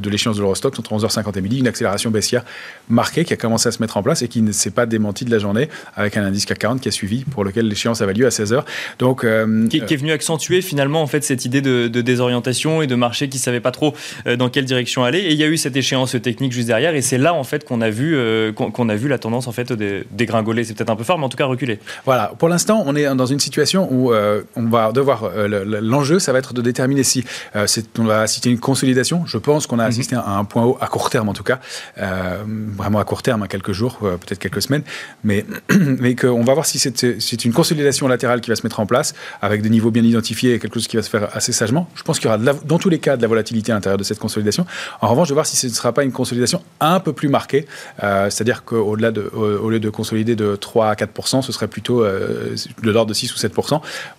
l'échéance 0.08 0.36
de 0.36 0.42
l'Eurostock, 0.42 0.78
entre 0.78 0.92
11h50 0.94 1.36
et 1.36 1.40
midi, 1.40 1.58
une 1.58 1.66
accélération 1.66 2.10
baissière 2.10 2.44
marquée 2.88 3.24
qui 3.24 3.32
a 3.32 3.36
commencé 3.36 3.68
à 3.68 3.72
se 3.72 3.82
mettre 3.82 3.96
en 3.96 4.02
place 4.02 4.22
et 4.22 4.28
qui 4.28 4.40
ne 4.40 4.52
s'est 4.52 4.70
pas 4.70 4.86
démentie 4.86 5.24
de 5.24 5.30
la 5.30 5.38
journée, 5.38 5.68
avec 5.96 6.16
un 6.16 6.24
indice 6.24 6.46
CAC 6.46 6.58
40 6.58 6.80
qui 6.80 6.88
a 6.88 6.92
suivi, 6.92 7.24
pour 7.24 7.44
lequel 7.44 7.68
l'échéance 7.68 8.00
avait 8.00 8.14
lieu 8.14 8.26
à 8.26 8.30
16h. 8.30 8.62
Donc, 8.98 9.26
qui, 9.68 9.76
est 9.78 9.96
venu 9.96 10.12
accentuer 10.12 10.62
finalement 10.62 11.02
en 11.02 11.06
fait 11.06 11.24
cette 11.24 11.44
idée 11.44 11.60
de, 11.60 11.88
désorientation 11.88 12.80
et 12.80 12.86
de 12.86 12.94
marché 12.94 13.28
qui 13.28 13.38
ne 13.38 13.42
savait 13.42 13.60
pas 13.60 13.72
trop 13.72 13.94
dans 14.38 14.48
quelle 14.48 14.64
direction 14.64 15.02
aller. 15.02 15.18
Et 15.18 15.32
il 15.32 15.38
y 15.38 15.42
a 15.42 15.48
eu 15.48 15.56
cette 15.56 15.76
échéance 15.76 16.16
technique 16.22 16.52
juste 16.52 16.68
derrière, 16.68 16.94
et 16.94 17.02
c'est 17.02 17.18
là 17.18 17.34
en 17.34 17.44
fait 17.44 17.64
qu'on 17.64 17.80
a 17.80 17.90
vu 17.90 18.16
qu'on 18.54 18.88
a 18.88 18.94
vu 18.94 19.08
la 19.08 19.18
tendance 19.18 19.48
en 19.48 19.52
fait 19.52 19.72
dégringoler. 20.12 20.64
C'est 20.64 20.74
peut-être 20.74 20.90
un 20.90 20.96
peu 20.96 21.04
fort, 21.04 21.18
mais 21.18 21.24
en 21.24 21.28
tout 21.28 21.36
cas 21.36 21.46
reculer. 21.46 21.80
Voilà, 22.05 22.32
pour 22.38 22.49
l'instant, 22.49 22.82
on 22.87 22.94
est 22.96 23.14
dans 23.14 23.26
une 23.26 23.40
situation 23.40 23.88
où 23.90 24.12
euh, 24.12 24.43
on 24.56 24.64
va 24.64 24.93
devoir. 24.93 25.25
Euh, 25.25 25.81
l'enjeu, 25.81 26.19
ça 26.19 26.32
va 26.32 26.38
être 26.38 26.52
de 26.52 26.62
déterminer 26.62 27.02
si 27.02 27.25
euh, 27.56 27.67
on 27.99 28.05
va 28.05 28.23
assister 28.23 28.49
à 28.49 28.52
une 28.52 28.58
consolidation. 28.58 29.25
Je 29.26 29.38
pense 29.38 29.67
qu'on 29.67 29.79
a 29.79 29.85
mhm. 29.85 29.88
assisté 29.88 30.17
à 30.17 30.31
un 30.31 30.44
point 30.44 30.64
haut, 30.64 30.79
à 30.81 30.87
court 30.87 31.11
terme 31.11 31.29
en 31.29 31.35
tout 31.35 31.43
cas, 31.43 31.61
vraiment 31.96 32.99
à 32.99 33.05
court 33.05 33.23
terme, 33.23 33.43
à 33.43 33.49
quelques 33.49 33.73
jours, 33.73 33.99
peut-être 33.99 34.38
quelques 34.38 34.62
semaines, 34.62 34.82
mais, 35.25 35.44
mais 35.70 36.14
qu'on 36.14 36.44
va 36.44 36.55
voir 36.55 36.67
si 36.67 36.79
c'est 36.79 37.44
une 37.44 37.52
consolidation 37.52 38.08
latérale 38.08 38.40
qui 38.40 38.50
va 38.50 38.56
se 38.56 38.62
mettre 38.62 38.81
en 38.81 38.87
place, 38.87 39.14
avec 39.43 39.62
des 39.62 39.70
niveaux 39.70 39.90
bien 39.90 40.02
identifiés 40.02 40.55
et 40.55 40.58
quelque 40.58 40.75
chose 40.75 40.88
qui 40.88 40.96
va 40.96 41.02
se 41.02 41.11
faire 41.11 41.29
assez 41.35 41.52
sagement. 41.52 41.88
Je 41.94 42.02
pense 42.02 42.19
qu'il 42.19 42.31
y 42.31 42.35
aura 42.35 42.38
dans 42.38 42.79
tous 42.79 42.88
les 42.88 42.99
cas 42.99 43.17
de 43.17 43.23
la 43.23 43.29
volatilité 43.29 43.73
à 43.73 43.75
l'intérieur 43.75 43.99
de 43.99 44.05
cette 44.05 44.19
consolidation. 44.19 44.67
En 45.00 45.08
revanche, 45.08 45.29
de 45.29 45.35
voir 45.35 45.46
si 45.46 45.56
ce 45.56 45.67
ne 45.67 45.73
sera 45.73 45.93
pas 45.93 46.05
une 46.05 46.12
consolidation 46.12 46.62
un 46.81 47.00
peu 47.00 47.12
plus 47.12 47.29
marquée, 47.29 47.67
c'est-à-dire 47.99 48.64
qu'au-delà 48.64 49.11
de, 49.11 49.23
au, 49.23 49.70
lieu 49.70 49.80
de 49.80 49.90
consolider 49.90 50.37
de 50.37 50.57
3 50.57 50.90
à 50.90 50.97
4 50.97 51.42
ce 51.42 51.52
serait 51.52 51.68
plutôt 51.78 52.02
euh, 52.02 52.56
de 52.82 52.90
l'ordre 52.90 53.11
de 53.11 53.14
6 53.14 53.32
ou 53.35 53.37
7 53.37 53.54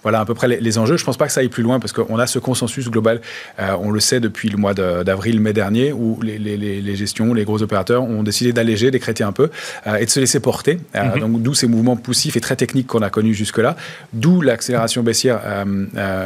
Voilà 0.04 0.22
à 0.22 0.25
peu 0.25 0.34
près 0.34 0.48
les, 0.48 0.78
enjeux. 0.78 0.96
Je 0.96 1.04
ne 1.04 1.06
pense 1.06 1.18
pas 1.18 1.28
que 1.28 1.34
ça 1.34 1.42
aille 1.42 1.50
plus 1.50 1.62
loin 1.62 1.82
parce 1.82 1.92
qu'on 1.92 2.18
a 2.18 2.25
ce 2.25 2.39
consensus 2.39 2.89
global, 2.89 3.20
euh, 3.60 3.75
on 3.82 3.92
le 3.92 4.00
sait 4.00 4.22
depuis 4.22 4.48
le 4.48 4.56
mois 4.56 4.74
d'avril, 4.74 5.42
mai 5.42 5.51
dernier, 5.51 5.92
où 5.92 6.18
les, 6.22 6.96
gestions, 6.96 7.34
les 7.34 7.44
gros 7.44 7.62
opérateurs 7.62 8.04
ont 8.04 8.24
décidé 8.24 8.54
d'alléger, 8.54 8.92
d'écréter 8.92 9.25
un 9.25 9.34
peu 9.34 9.50
euh, 9.88 9.96
et 9.98 10.06
de 10.06 10.10
se 10.10 10.22
laisser 10.22 10.39
porter. 10.39 10.80
Mhm. 10.96 11.20
Donc 11.20 11.42
d'où 11.42 11.54
ces 11.54 11.68
mouvements 11.68 11.98
poussifs 11.98 12.38
et 12.38 12.39
très 12.39 12.56
techniques 12.56 12.88
qu'on 12.88 13.01
a 13.01 13.10
connus 13.10 13.34
jusque-là, 13.34 13.75
d'où 14.13 14.39
l'accélération 14.39 15.04
baissière 15.04 15.42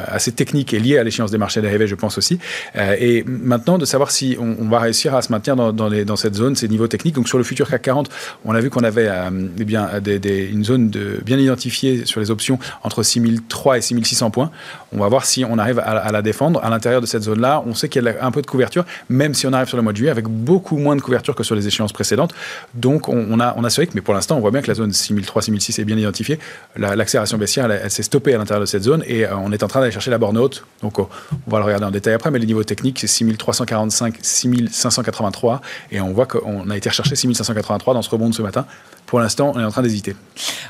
assez 0.07 0.31
technique 0.31 0.73
et 0.75 0.79
liée 0.79 0.99
à 0.99 1.03
l'échéance 1.03 1.31
des 1.31 1.39
marchés 1.39 1.61
dérivés, 1.61 1.87
je 1.87 1.95
pense 1.95 2.19
aussi. 2.19 2.37
et 2.75 3.23
maintenant, 3.27 3.79
de 3.79 3.85
savoir 3.85 4.11
si 4.11 4.37
on, 4.39 4.69
va 4.69 4.79
réussir 4.79 5.15
à 5.15 5.21
se 5.23 5.31
maintenir 5.31 5.55
dans, 5.55 5.73
dans, 5.73 6.15
cette 6.15 6.35
zone, 6.35 6.55
ces 6.55 6.67
niveaux 6.67 6.87
techniques. 6.87 7.15
Donc 7.15 7.27
sur 7.27 7.39
le 7.39 7.43
futur 7.43 7.67
CAC 7.67 7.81
40, 7.81 8.09
on 8.45 8.53
a 8.53 8.59
vu 8.59 8.69
qu'on 8.69 8.83
avait 8.83 9.09
eh 9.59 9.65
bien, 9.65 9.89
une 10.05 10.63
zone 10.63 10.83
de 10.89 11.22
bien 11.23 11.37
identifié 11.37 12.05
sur 12.05 12.19
les 12.19 12.31
options 12.31 12.59
entre 12.83 13.03
6003 13.03 13.77
et 13.77 13.81
6600 13.81 14.31
points. 14.31 14.51
On 14.91 14.99
va 14.99 15.07
voir 15.07 15.25
si 15.25 15.45
on 15.45 15.57
arrive 15.57 15.79
à, 15.79 16.11
la 16.11 16.21
défendre. 16.21 16.63
À 16.63 16.69
l'intérieur 16.69 17.01
de 17.01 17.05
cette 17.05 17.23
zone-là, 17.23 17.63
on 17.65 17.73
sait 17.73 17.89
qu'il 17.89 18.03
y 18.03 18.07
a 18.07 18.25
un 18.25 18.31
peu 18.31 18.41
de 18.41 18.47
couverture, 18.47 18.85
même 19.09 19.33
si 19.33 19.47
on 19.47 19.53
arrive 19.53 19.67
sur 19.67 19.77
le 19.77 19.83
mois 19.83 19.91
de 19.91 19.97
juillet 19.97 20.11
avec 20.11 20.27
beaucoup 20.27 20.77
moins 20.77 20.95
de 20.95 21.01
couverture 21.01 21.35
que 21.35 21.43
sur 21.43 21.55
les 21.55 21.67
échéances 21.67 21.93
précédentes. 21.93 22.33
Donc 22.73 23.09
on, 23.09 23.39
a, 23.39 23.53
on 23.57 23.63
a 23.63 23.69
ce 23.69 23.81
rythme, 23.81 23.93
mais 23.95 24.01
pour 24.01 24.13
l'instant, 24.13 24.37
on 24.37 24.39
voit 24.39 24.51
bien 24.51 24.61
que 24.61 24.67
la 24.67 24.75
zone 24.75 24.91
6003-6006 24.91 25.81
est 25.81 25.85
bien 25.85 25.97
identifiée. 25.97 26.39
L'accélération 26.75 27.37
baissière, 27.37 27.69
elle, 27.71 27.89
s'est 27.89 28.03
stoppée 28.03 28.33
à 28.33 28.37
l'intérieur 28.37 28.61
de 28.61 28.65
cette 28.65 28.83
zone 28.83 29.03
et 29.07 29.25
euh, 29.25 29.35
on 29.37 29.51
est 29.51 29.63
en 29.63 29.67
train 29.67 29.79
d'aller 29.79 29.91
chercher 29.91 30.11
la 30.11 30.17
borne 30.17 30.37
haute. 30.37 30.65
Donc 30.81 30.99
on 30.99 31.07
va 31.47 31.59
le 31.59 31.65
regarder 31.65 31.85
en 31.85 31.91
détail 31.91 32.13
après, 32.13 32.31
mais 32.31 32.39
les 32.39 32.45
niveaux 32.45 32.63
techniques, 32.63 32.99
c'est 32.99 33.07
6345, 33.07 34.15
6583 34.21 35.61
et 35.91 36.01
on 36.01 36.11
voit 36.11 36.25
qu'on 36.25 36.69
a 36.69 36.77
été 36.77 36.89
rechercher 36.89 37.15
6583 37.15 37.93
dans 37.93 38.01
ce 38.01 38.09
rebond 38.09 38.29
de 38.29 38.35
ce 38.35 38.41
matin. 38.41 38.65
Pour 39.05 39.19
l'instant, 39.19 39.51
on 39.55 39.59
est 39.59 39.63
en 39.63 39.71
train 39.71 39.81
d'hésiter. 39.81 40.15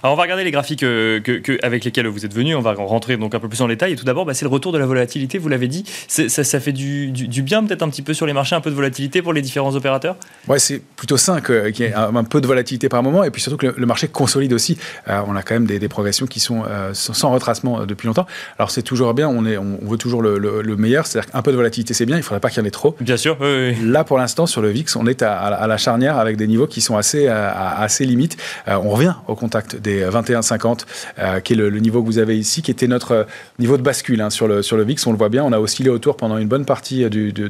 Alors 0.02 0.14
on 0.14 0.18
va 0.18 0.24
regarder 0.24 0.44
les 0.44 0.52
graphiques 0.52 0.84
euh, 0.84 1.20
que, 1.22 1.58
avec 1.64 1.86
lesquels 1.86 2.08
vous 2.08 2.26
êtes 2.26 2.34
venus. 2.34 2.56
On 2.56 2.62
va 2.62 2.74
rentrer 2.74 3.18
donc 3.18 3.34
un 3.36 3.40
peu 3.40 3.48
plus 3.48 3.62
en 3.62 3.68
détail. 3.68 3.94
Et 3.94 3.96
tout 3.96 4.06
d'abord, 4.06 4.26
bah, 4.26 4.34
c'est 4.34 4.46
le 4.46 4.52
retour 4.52 4.72
de 4.72 4.78
la 4.78 4.86
volatilité. 4.86 5.38
Vous 5.38 5.50
l'avez 5.50 5.68
dit, 5.68 5.86
ça, 6.08 6.28
ça, 6.28 6.60
fait 6.60 6.72
du, 6.72 7.12
du, 7.12 7.42
bien 7.42 7.64
peut-être 7.64 7.84
un 7.84 7.90
petit 7.90 8.02
peu 8.02 8.14
sur 8.14 8.26
les 8.26 8.34
marchés, 8.34 8.56
un 8.56 8.62
peu 8.62 8.70
de 8.70 8.76
volatilité 8.76 9.22
pour 9.22 9.34
les 9.34 9.42
différents 9.42 9.76
opérateurs? 9.76 10.16
Ouais, 10.48 10.60
c'est 10.60 10.82
plutôt 10.96 11.18
sain 11.18 11.42
qu'il 11.42 11.80
y 11.80 11.84
ait 11.84 11.94
un, 11.94 12.24
peu 12.24 12.42
de 12.42 12.48
volatilité 12.48 12.90
par 12.90 13.04
moment, 13.04 13.24
et 13.24 13.32
puis 13.32 13.42
surtout 13.42 13.58
que 13.58 13.74
le, 13.76 13.86
marché 13.86 14.08
consolide 14.08 14.54
aussi. 14.54 14.78
Euh, 15.08 15.22
on 15.28 15.36
a 15.36 15.44
quand 15.44 15.54
même 15.54 15.66
des, 15.66 15.88
progressions 15.88 16.26
qui 16.26 16.40
sont 16.40 16.64
euh, 16.68 16.94
sans, 16.94 17.32
retracement 17.32 17.86
depuis 17.86 18.08
longtemps. 18.08 18.26
Alors 18.58 18.72
c'est 18.72 18.82
toujours 18.82 19.14
bien. 19.14 19.30
On 19.30 19.46
est, 19.46 19.58
on 19.58 19.78
veut 19.84 19.98
toujours 19.98 20.22
le, 20.22 20.76
meilleur. 20.76 21.06
C'est-à-dire 21.06 21.32
qu'un 21.32 21.42
peu 21.42 21.52
de 21.52 21.58
volatilité, 21.58 21.94
c'est 21.94 22.06
bien. 22.06 22.16
Il 22.16 22.20
ne 22.20 22.24
faudrait 22.24 22.40
pas 22.40 22.50
qu'il 22.50 22.62
y 22.62 22.64
en 22.64 22.68
ait 22.68 22.72
trop. 22.72 22.96
Bien 23.00 23.18
sûr. 23.18 23.38
Là, 23.42 24.04
pour 24.04 24.18
l'instant, 24.18 24.48
sur 24.48 24.62
le 24.62 24.70
VIX, 24.70 24.96
on 24.96 25.08
est 25.08 25.22
à, 25.22 25.68
la 25.68 25.78
charnière 25.78 26.18
avec 26.18 26.36
des 26.36 26.48
niveaux 26.48 26.68
qui 26.68 26.82
sont 26.82 26.98
assez, 26.98 27.28
assez 27.28 28.06
limites. 28.06 28.23
On 28.68 28.90
revient 28.90 29.16
au 29.28 29.36
contact 29.36 29.76
des 29.76 30.04
21 30.04 30.34
21,50, 30.42 31.42
qui 31.42 31.54
est 31.54 31.56
le, 31.56 31.70
niveau 31.80 32.02
que 32.02 32.08
vous 32.08 32.18
avez 32.18 32.38
ici, 32.38 32.62
qui 32.62 32.72
était 32.72 32.88
notre 32.88 33.28
niveau 33.60 33.78
de 33.78 33.82
bascule 33.82 34.22
hein, 34.22 34.30
sur, 34.30 34.48
le, 34.48 34.62
sur 34.62 34.78
le 34.78 34.84
VIX. 34.84 35.06
On 35.08 35.12
le 35.12 35.18
voit 35.18 35.30
bien, 35.30 35.44
on 35.44 35.52
a 35.52 35.60
oscillé 35.60 35.90
autour 35.90 36.18
pendant 36.18 36.38
une 36.38 36.48
bonne 36.48 36.66
partie 36.66 37.10
du, 37.10 37.32
du, 37.34 37.50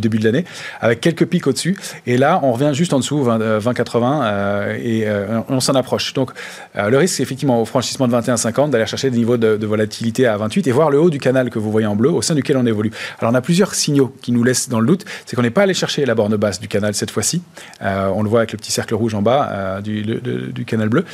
début 0.00 0.18
de 0.18 0.24
l'année, 0.24 0.44
avec 0.80 1.00
quelques 1.00 1.26
pics 1.26 1.46
au-dessus. 1.46 1.76
Et 2.06 2.16
là, 2.16 2.40
on 2.42 2.52
revient 2.52 2.70
juste 2.72 2.92
en 2.92 2.98
dessous, 2.98 3.24
20,80, 3.24 4.76
et 4.78 5.06
on 5.48 5.60
s'en 5.60 5.74
approche. 5.74 6.12
Donc, 6.14 6.30
le 6.74 6.96
risque, 6.96 7.16
c'est 7.16 7.22
effectivement 7.22 7.60
au 7.60 7.64
franchissement 7.64 8.08
de 8.08 8.14
21,50 8.14 8.70
d'aller 8.70 8.86
chercher 8.86 9.10
des 9.10 9.18
niveaux 9.18 9.36
de, 9.36 9.56
de 9.56 9.66
volatilité 9.66 10.26
à 10.26 10.36
28 10.36 10.66
et 10.66 10.72
voir 10.72 10.90
le 10.90 11.00
haut 11.00 11.10
du 11.10 11.18
canal 11.18 11.50
que 11.50 11.58
vous 11.58 11.70
voyez 11.70 11.86
en 11.86 11.96
bleu 11.96 12.10
au 12.10 12.22
sein 12.22 12.34
duquel 12.34 12.56
on 12.56 12.66
évolue. 12.66 12.90
Alors, 13.18 13.32
on 13.32 13.34
a 13.34 13.40
plusieurs 13.40 13.74
signaux 13.74 14.14
qui 14.22 14.32
nous 14.32 14.44
laissent 14.44 14.68
dans 14.68 14.80
le 14.80 14.86
doute. 14.86 15.04
C'est 15.26 15.36
qu'on 15.36 15.42
n'est 15.42 15.50
pas 15.50 15.62
allé 15.62 15.74
chercher 15.74 16.04
la 16.04 16.14
borne 16.14 16.36
basse 16.36 16.60
du 16.60 16.68
canal 16.68 16.94
cette 16.94 17.10
fois-ci. 17.10 17.42
Euh, 17.82 18.08
on 18.14 18.22
le 18.22 18.28
voit 18.28 18.40
avec 18.40 18.52
le 18.52 18.58
petit 18.58 18.72
cercle 18.72 18.94
rouge 18.94 19.14
en 19.14 19.22
bas 19.22 19.50
euh, 19.50 19.80
du, 20.02 20.64
canal 20.64 20.88
bleu. 20.88 21.04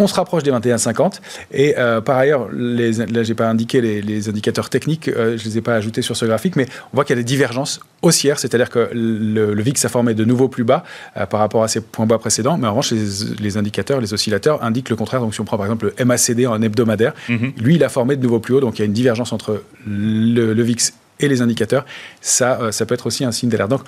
On 0.00 0.06
se 0.06 0.14
rapproche 0.14 0.44
des 0.44 0.52
21,50. 0.52 1.20
Et 1.52 1.76
euh, 1.76 2.00
par 2.00 2.16
ailleurs, 2.18 2.48
les, 2.52 2.92
là, 2.92 3.24
j'ai 3.24 3.34
pas 3.34 3.48
indiqué 3.48 3.80
les, 3.80 4.28
indicateurs 4.28 4.70
techniques, 4.70 5.10
je 5.14 5.36
je 5.36 5.44
les 5.44 5.58
ai 5.58 5.60
pas 5.60 5.74
ajoutés 5.74 6.02
sur 6.02 6.16
ce 6.16 6.26
graphique, 6.26 6.56
mais 6.56 6.66
on 6.92 6.96
voit 6.96 7.04
qu'il 7.04 7.16
y 7.16 7.18
a 7.18 7.22
des 7.22 7.26
divergences 7.26 7.80
haussières, 8.02 8.38
c'est-à-dire 8.38 8.70
que 8.70 8.90
le, 8.92 9.62
VIX 9.62 9.84
a 9.84 9.88
formé 9.88 10.14
de 10.14 10.24
nouveaux 10.24 10.48
plus 10.48 10.64
bas 10.64 10.84
par 11.30 11.40
rapport 11.40 11.62
à 11.62 11.68
ses 11.68 11.80
points 11.80 12.06
bas 12.06 12.18
précédents. 12.18 12.58
Mais 12.58 12.66
en 12.66 12.70
revanche, 12.70 12.92
les, 12.92 13.56
indicateurs, 13.56 14.00
les 14.00 14.12
oscillateurs 14.12 14.62
indiquent 14.62 14.90
le 14.90 14.96
contraire. 14.96 15.20
Donc, 15.20 15.34
si 15.34 15.40
on 15.40 15.44
prend 15.44 15.56
par 15.56 15.66
exemple 15.66 15.92
le 15.96 16.04
MACD 16.04 16.46
en 16.46 16.60
hebdomadaire, 16.60 17.14
mhm. 17.28 17.52
lui, 17.58 17.76
il 17.76 17.84
a 17.84 17.88
formé 17.88 18.16
de 18.16 18.22
nouveaux 18.22 18.40
plus 18.40 18.54
hauts. 18.54 18.60
Donc, 18.60 18.78
il 18.78 18.82
y 18.82 18.82
a 18.82 18.86
une 18.86 18.92
divergence 18.92 19.32
entre 19.32 19.62
le, 19.86 20.52
le 20.52 20.62
VIX 20.62 20.92
et 21.20 21.28
les 21.28 21.42
indicateurs, 21.42 21.84
ça, 22.20 22.60
euh, 22.60 22.72
ça 22.72 22.86
peut 22.86 22.94
être 22.94 23.06
aussi 23.06 23.24
un 23.24 23.32
signe 23.32 23.48
d'alerte. 23.48 23.70
Donc, 23.70 23.82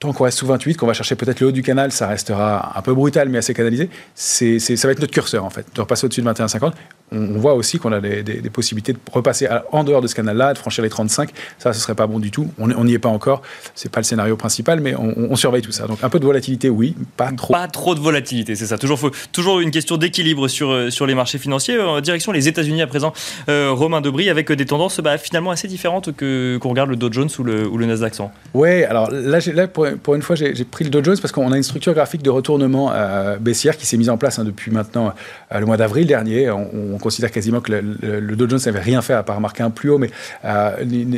tant 0.00 0.14
qu'on 0.14 0.24
reste 0.24 0.38
sous 0.38 0.46
28, 0.46 0.76
qu'on 0.76 0.86
va 0.86 0.94
chercher 0.94 1.14
peut-être 1.14 1.40
le 1.40 1.48
haut 1.48 1.52
du 1.52 1.62
canal, 1.62 1.92
ça 1.92 2.08
restera 2.08 2.76
un 2.76 2.82
peu 2.82 2.94
brutal 2.94 3.28
mais 3.28 3.38
assez 3.38 3.52
canalisé. 3.54 3.90
C'est, 4.14 4.58
ça 4.58 4.88
va 4.88 4.92
être 4.92 5.00
notre 5.00 5.12
curseur 5.12 5.44
en 5.44 5.50
fait, 5.50 5.66
de 5.74 5.80
repasser 5.80 6.06
au-dessus 6.06 6.22
de 6.22 6.28
21,50 6.28 6.72
on, 7.12 7.38
voit 7.38 7.54
aussi 7.54 7.78
qu'on 7.78 7.92
a 7.92 8.00
des, 8.00 8.50
possibilités 8.50 8.92
de 8.92 8.98
repasser 9.12 9.48
en 9.72 9.84
dehors 9.84 10.00
de 10.00 10.06
ce 10.06 10.14
canal-là, 10.14 10.52
de 10.52 10.58
franchir 10.58 10.82
les 10.82 10.90
35. 10.90 11.30
Ça, 11.58 11.72
ce 11.72 11.80
serait 11.80 11.94
pas 11.94 12.06
bon 12.06 12.18
du 12.18 12.30
tout. 12.30 12.50
On 12.58 12.84
n'y 12.84 12.94
est 12.94 12.98
pas 12.98 13.08
encore. 13.08 13.42
C'est 13.74 13.90
pas 13.90 14.00
le 14.00 14.04
scénario 14.04 14.36
principal, 14.36 14.80
mais 14.80 14.94
on, 14.96 15.36
surveille 15.36 15.62
tout 15.62 15.72
ça. 15.72 15.86
Donc 15.86 16.02
un 16.02 16.10
peu 16.10 16.20
de 16.20 16.24
volatilité, 16.24 16.68
oui, 16.68 16.94
pas 17.16 17.32
trop. 17.32 17.54
Pas 17.54 17.66
trop 17.66 17.94
de 17.94 18.00
volatilité, 18.00 18.54
c'est 18.56 18.66
ça. 18.66 18.76
Toujours, 18.78 18.98
toujours 19.32 19.60
une 19.60 19.70
question 19.70 19.96
d'équilibre 19.96 20.48
sur, 20.48 20.70
euh, 20.70 20.90
sur 20.90 21.06
les 21.06 21.14
marchés 21.14 21.38
financiers. 21.38 21.80
En 21.80 21.96
euh, 21.96 22.00
direction 22.00 22.32
les 22.32 22.48
États-Unis 22.48 22.82
à 22.82 22.86
présent, 22.86 23.12
euh, 23.48 23.70
Romain 23.72 24.00
Debris, 24.00 24.28
avec 24.28 24.52
des 24.52 24.66
tendances 24.66 25.00
bah, 25.00 25.16
finalement 25.18 25.50
assez 25.50 25.68
différentes 25.68 26.14
que 26.14 26.58
qu'on 26.60 26.70
regarde 26.70 26.90
le 26.90 26.96
Dow 26.96 27.10
Jones 27.10 27.28
ou 27.38 27.42
le, 27.42 27.66
ou 27.66 27.78
le 27.78 27.86
Nasdaq 27.86 28.14
100. 28.14 28.32
Ouais, 28.54 28.84
alors 28.84 29.10
là, 29.10 29.38
là 29.54 29.68
pour, 29.68 30.14
une 30.14 30.22
fois, 30.22 30.36
j'ai 30.36 30.52
pris 30.64 30.84
le 30.84 30.90
Dow 30.90 31.02
Jones 31.02 31.18
parce 31.20 31.32
qu'on 31.32 31.52
a 31.52 31.56
une 31.56 31.62
structure 31.62 31.94
graphique 31.94 32.22
de 32.22 32.30
retournement 32.30 32.92
baissière 33.40 33.76
qui 33.76 33.86
s'est 33.86 33.96
mise 33.96 34.10
en 34.10 34.18
place 34.18 34.38
hein, 34.38 34.44
depuis 34.44 34.70
maintenant 34.70 35.12
le 35.54 35.64
mois 35.64 35.76
d'avril 35.76 36.06
dernier. 36.06 36.50
On, 36.50 36.68
on 36.94 36.98
considère 37.00 37.30
quasiment 37.30 37.60
que 37.60 37.72
le, 37.72 38.36
Dow 38.36 38.48
Jones 38.48 38.60
n'avait 38.66 38.80
rien 38.80 39.02
fait 39.02 39.14
à 39.14 39.22
part 39.22 39.40
marquer 39.40 39.62
un 39.62 39.70
plus 39.70 39.90
haut, 39.90 39.98
mais 39.98 40.10
euh, 40.44 40.70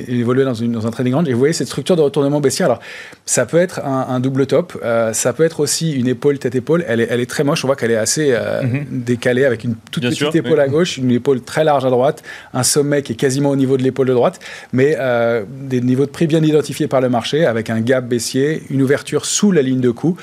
évoluer 0.09 0.45
dans, 0.45 0.55
une, 0.55 0.73
dans 0.73 0.87
un 0.87 0.91
trading 0.91 1.15
range. 1.15 1.29
Et 1.29 1.33
vous 1.33 1.39
voyez 1.39 1.53
cette 1.53 1.69
structure 1.69 1.97
de 1.97 2.03
retournement 2.03 2.41
baissier. 2.41 2.65
Alors, 2.65 2.81
ça 3.27 3.47
peut 3.47 3.59
être 3.59 3.81
un, 3.85 4.21
double 4.21 4.47
top, 4.47 4.79
euh, 4.85 5.13
ça 5.13 5.33
peut 5.33 5.45
être 5.45 5.61
aussi 5.61 5.93
une 5.93 6.09
épaule 6.09 6.39
tête-épaule. 6.39 6.85
Elle 6.89 7.01
est, 7.01 7.09
elle 7.11 7.21
est 7.21 7.31
très 7.31 7.45
moche. 7.45 7.65
On 7.65 7.69
voit 7.69 7.77
qu'elle 7.77 7.91
est 7.91 7.97
assez 7.97 8.31
euh, 8.33 8.63
mhm. 8.63 8.87
décalée 8.91 9.45
avec 9.45 9.65
une 9.65 9.75
toute 9.91 10.03
petite 10.03 10.35
épaule 10.35 10.61
à 10.61 10.69
gauche, 10.69 10.97
une 10.99 11.11
épaule 11.11 11.41
très 11.41 11.65
large 11.65 11.85
à 11.85 11.91
droite, 11.91 12.23
un 12.53 12.63
sommet 12.63 13.03
qui 13.03 13.13
est 13.13 13.17
quasiment 13.17 13.51
au 13.51 13.57
niveau 13.57 13.77
de 13.77 13.83
l'épaule 13.83 14.09
de 14.09 14.13
droite, 14.13 14.41
mais 14.73 14.97
euh, 14.99 15.45
des 15.49 15.81
niveaux 15.81 16.07
de 16.07 16.11
prix 16.11 16.27
bien 16.27 16.43
identifiés 16.43 16.89
par 16.89 17.01
le 17.01 17.09
marché 17.09 17.45
avec 17.47 17.71
un 17.71 17.81
gap 17.81 18.07
baissier, 18.07 18.63
une 18.71 18.83
ouverture 18.83 19.25
sous 19.25 19.53
la 19.53 19.63
ligne 19.63 19.81
de 19.81 19.91
coût 19.91 20.17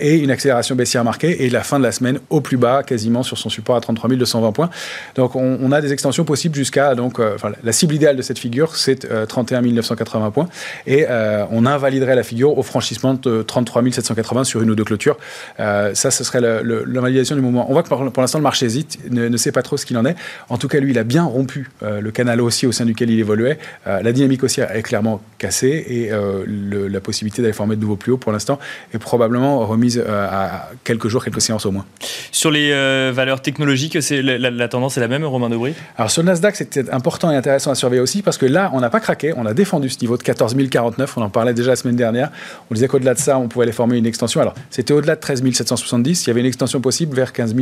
et 0.00 0.16
une 0.16 0.30
accélération 0.30 0.74
baissière 0.74 1.04
marquée 1.04 1.44
et 1.44 1.50
la 1.50 1.62
fin 1.62 1.78
de 1.78 1.84
la 1.84 1.92
semaine 1.92 2.18
au 2.30 2.40
plus 2.40 2.56
bas, 2.56 2.82
quasiment 2.82 3.22
sur 3.22 3.38
son 3.38 3.48
support 3.48 3.76
à 3.76 3.80
33 3.80 4.10
220 4.10 4.52
points. 4.52 4.70
Donc, 5.14 5.36
on, 5.36 5.72
a 5.72 5.80
des 5.80 5.92
extensions 5.92 6.24
possibles 6.24 6.54
jusqu'à 6.54 6.94
donc 6.94 7.18
euh, 7.18 7.36
la 7.62 7.72
cible 7.72 7.94
idéale 7.94 8.16
de 8.16 8.22
cette 8.22 8.38
figure 8.38 8.76
c'est 8.76 9.06
31 9.26 9.64
euh, 9.64 9.72
980 9.72 10.30
points 10.30 10.48
et 10.86 11.06
euh, 11.08 11.44
on 11.50 11.66
invaliderait 11.66 12.14
la 12.14 12.22
figure 12.22 12.56
au 12.56 12.62
franchissement 12.62 13.14
de 13.14 13.42
33 13.42 13.82
780 13.90 14.44
sur 14.44 14.62
une 14.62 14.70
ou 14.70 14.74
deux 14.74 14.84
clôtures. 14.84 15.16
ça, 15.58 16.10
ce 16.10 16.24
serait 16.24 16.40
l'invalidation 16.40 17.34
du 17.36 17.42
moment. 17.42 17.66
On 17.68 17.72
voit 17.72 17.82
que 17.82 17.88
pour, 17.88 18.20
l'instant 18.20 18.38
le 18.38 18.42
marché 18.42 18.66
hésite, 18.66 18.98
ne, 19.10 19.36
sait 19.36 19.52
pas 19.52 19.62
trop 19.62 19.76
ce 19.76 19.86
qu'il 19.86 19.96
en 19.98 20.04
est. 20.04 20.16
En 20.48 20.58
tout 20.58 20.68
cas, 20.68 20.78
lui, 20.80 20.92
il 20.92 20.98
a 20.98 21.04
bien 21.04 21.24
rompu 21.24 21.70
le 21.82 22.10
canal 22.10 22.40
haussier 22.40 22.68
au 22.68 22.72
sein 22.72 22.84
duquel 22.84 23.10
il 23.10 23.18
évoluait. 23.18 23.58
la 23.86 24.12
dynamique 24.12 24.42
haussière 24.42 24.74
est 24.74 24.82
clairement 24.82 25.20
cassée 25.38 25.84
et 25.88 26.10
la 26.10 27.00
possibilité 27.00 27.42
d'aller 27.42 27.54
former 27.54 27.76
de 27.76 27.80
nouveaux 27.80 27.96
plus 27.96 28.12
hauts 28.12 28.16
pour 28.16 28.32
l'instant 28.32 28.58
est 28.92 28.98
probablement 28.98 29.66
remise 29.66 29.98
à 29.98 30.70
quelques 30.84 31.08
jours, 31.08 31.24
quelques 31.24 31.42
séances 31.42 31.66
au 31.66 31.72
moins. 31.72 31.86
Sur 32.32 32.50
les 32.50 32.70
valeurs 33.12 33.42
technologiques, 33.42 33.98
la, 34.10 34.50
la, 34.50 34.68
tendance 34.68 34.83
est 34.88 35.00
la 35.00 35.08
même, 35.08 35.24
Romain 35.24 35.48
Debris 35.48 35.74
Alors 35.96 36.10
sur 36.10 36.22
le 36.22 36.26
Nasdaq, 36.26 36.56
c'était 36.56 36.90
important 36.90 37.30
et 37.30 37.36
intéressant 37.36 37.70
à 37.70 37.74
surveiller 37.74 38.02
aussi 38.02 38.22
parce 38.22 38.38
que 38.38 38.46
là, 38.46 38.70
on 38.74 38.80
n'a 38.80 38.90
pas 38.90 39.00
craqué, 39.00 39.32
on 39.36 39.46
a 39.46 39.54
défendu 39.54 39.88
ce 39.88 39.98
niveau 40.00 40.16
de 40.16 40.22
14 40.22 40.56
049, 40.70 41.16
on 41.16 41.22
en 41.22 41.30
parlait 41.30 41.54
déjà 41.54 41.70
la 41.70 41.76
semaine 41.76 41.96
dernière. 41.96 42.30
On 42.70 42.74
disait 42.74 42.88
qu'au-delà 42.88 43.14
de 43.14 43.18
ça, 43.18 43.38
on 43.38 43.48
pouvait 43.48 43.64
aller 43.64 43.72
former 43.72 43.98
une 43.98 44.06
extension. 44.06 44.40
Alors 44.40 44.54
c'était 44.70 44.92
au-delà 44.92 45.16
de 45.16 45.20
13 45.20 45.42
770, 45.52 46.24
il 46.24 46.28
y 46.28 46.30
avait 46.30 46.40
une 46.40 46.46
extension 46.46 46.80
possible 46.80 47.16
vers 47.16 47.32
15 47.32 47.54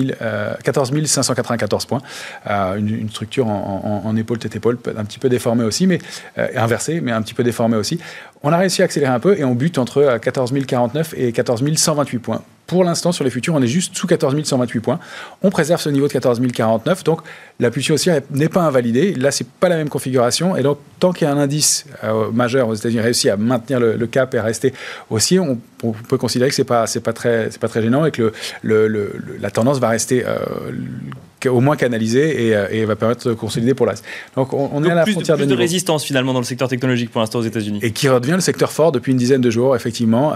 14 0.62 0.93
594 1.07 1.87
points. 1.87 2.02
Euh, 2.50 2.76
une, 2.76 3.11
structure 3.11 3.47
en, 3.47 4.17
épaule 4.17 4.38
tête 4.38 4.57
épaule, 4.57 4.79
un 4.97 5.05
petit 5.05 5.19
peu 5.19 5.29
déformée 5.29 5.64
aussi, 5.64 5.87
mais 5.87 5.99
euh, 6.38 6.49
inversée, 6.57 7.00
mais 7.00 7.12
un 7.12 7.23
petit 7.23 7.35
peu 7.35 7.43
déformée 7.43 7.76
aussi. 7.76 7.99
On 8.43 8.52
a 8.52 8.57
réussi 8.57 8.83
à 8.83 8.87
accélérer 8.87 9.12
un 9.12 9.21
peu 9.21 9.38
et 9.38 9.45
on 9.45 9.55
bute 9.55 9.79
entre 9.79 10.19
14 10.21 10.52
049 10.67 11.14
et 11.17 11.33
14 11.33 11.62
128 11.76 12.19
points 12.19 12.43
pour 12.73 12.85
l'instant, 12.85 13.12
sur 13.12 13.23
les 13.23 13.29
futurs, 13.29 13.55
on 13.55 13.61
est 13.61 13.67
juste 13.67 13.95
sous 13.95 14.07
14 14.07 14.35
128 14.45 14.81
points. 14.81 14.99
On 15.43 15.50
préserve 15.50 15.79
ce 15.79 15.91
niveau 15.91 16.09
de 16.09 16.12
14 16.12 16.41
049. 16.41 17.05
Donc, 17.05 17.21
la 17.61 17.71
pulsion 17.71 17.97
haussière 17.97 18.23
n'est 18.31 18.49
pas 18.49 18.62
invalidée. 18.62 19.12
Là, 19.12 19.31
c'est 19.31 19.47
pas 19.47 19.69
la 19.69 19.76
même 19.76 19.91
configuration. 19.91 20.57
Et 20.57 20.62
donc, 20.62 20.79
tant 20.99 21.12
qu'il 21.12 21.29
y 21.29 21.31
a 21.31 21.35
un 21.35 21.37
indice 21.37 21.85
euh, 22.02 22.31
majeur 22.31 22.69
aux 22.69 22.75
États-Unis 22.75 23.02
réussi 23.02 23.29
à 23.29 23.37
maintenir 23.37 23.79
le, 23.79 24.07
cap 24.07 24.35
et 24.35 24.38
à 24.38 24.43
rester 24.43 24.73
haussier, 25.11 25.38
on, 25.38 25.59
peut 26.09 26.17
considérer 26.17 26.49
que 26.49 26.57
c'est 26.57 26.64
pas 26.64 26.87
pas 27.05 27.12
très 27.12 27.83
gênant 27.83 28.07
et 28.07 28.11
que 28.11 28.33
la 28.62 29.50
tendance 29.50 29.79
va 29.79 29.91
rester 29.91 30.25
euh, 30.26 30.38
au 31.46 31.61
moins 31.61 31.76
canalisée 31.76 32.54
euh, 32.54 32.68
et, 32.70 32.84
va 32.84 32.96
permettre 32.96 33.28
de 33.28 33.34
consolider 33.34 33.75
pour 33.75 33.87
l'As. 33.87 34.02
Donc, 34.37 34.52
on, 34.52 34.84
est 34.84 34.90
à 34.90 34.94
la 34.94 35.06
frontière 35.06 35.37
de, 35.37 35.44
plus 35.44 35.50
de 35.50 35.56
résistance 35.56 36.04
finalement 36.04 36.32
dans 36.32 36.40
le 36.40 36.44
secteur 36.44 36.68
technologique 36.68 37.11
pour 37.11 37.20
l'instant 37.20 37.38
aux 37.38 37.44
États-Unis. 37.44 37.80
Et 37.82 37.92
qui 37.92 38.08
redevient 38.08 38.32
le 38.32 38.40
secteur 38.40 38.72
fort 38.72 38.92
depuis 38.92 39.12
une 39.12 39.18
dizaine 39.18 39.40
de 39.40 39.50
jours, 39.50 39.76
effectivement. 39.76 40.32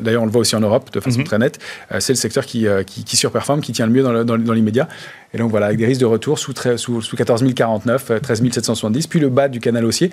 D'ailleurs, 0.00 0.22
on 0.22 0.26
le 0.26 0.32
voit 0.32 0.40
aussi 0.40 0.56
en 0.56 0.60
Europe 0.60 0.90
de 0.92 1.00
façon 1.00 1.20
mhm. 1.20 1.24
très 1.24 1.38
nette. 1.38 1.58
c'est 1.98 2.12
le 2.12 2.18
secteur 2.18 2.44
qui, 2.44 2.66
qui, 2.86 3.16
surperforme, 3.16 3.60
qui 3.60 3.72
tient 3.72 3.86
le 3.86 3.92
mieux 3.92 4.02
dans 4.02 4.52
l'immédiat. 4.52 4.88
Et 5.34 5.38
donc 5.38 5.50
voilà, 5.50 5.66
avec 5.66 5.78
des 5.78 5.86
risques 5.86 6.00
de 6.00 6.06
retour 6.06 6.38
sous, 6.38 6.54
sous, 6.76 7.02
sous 7.02 7.16
14 7.16 7.44
049, 7.54 8.12
13 8.22 8.42
770, 8.50 9.06
puis 9.06 9.20
le 9.20 9.28
bas 9.28 9.48
du 9.48 9.60
canal 9.60 9.84
haussier 9.84 10.10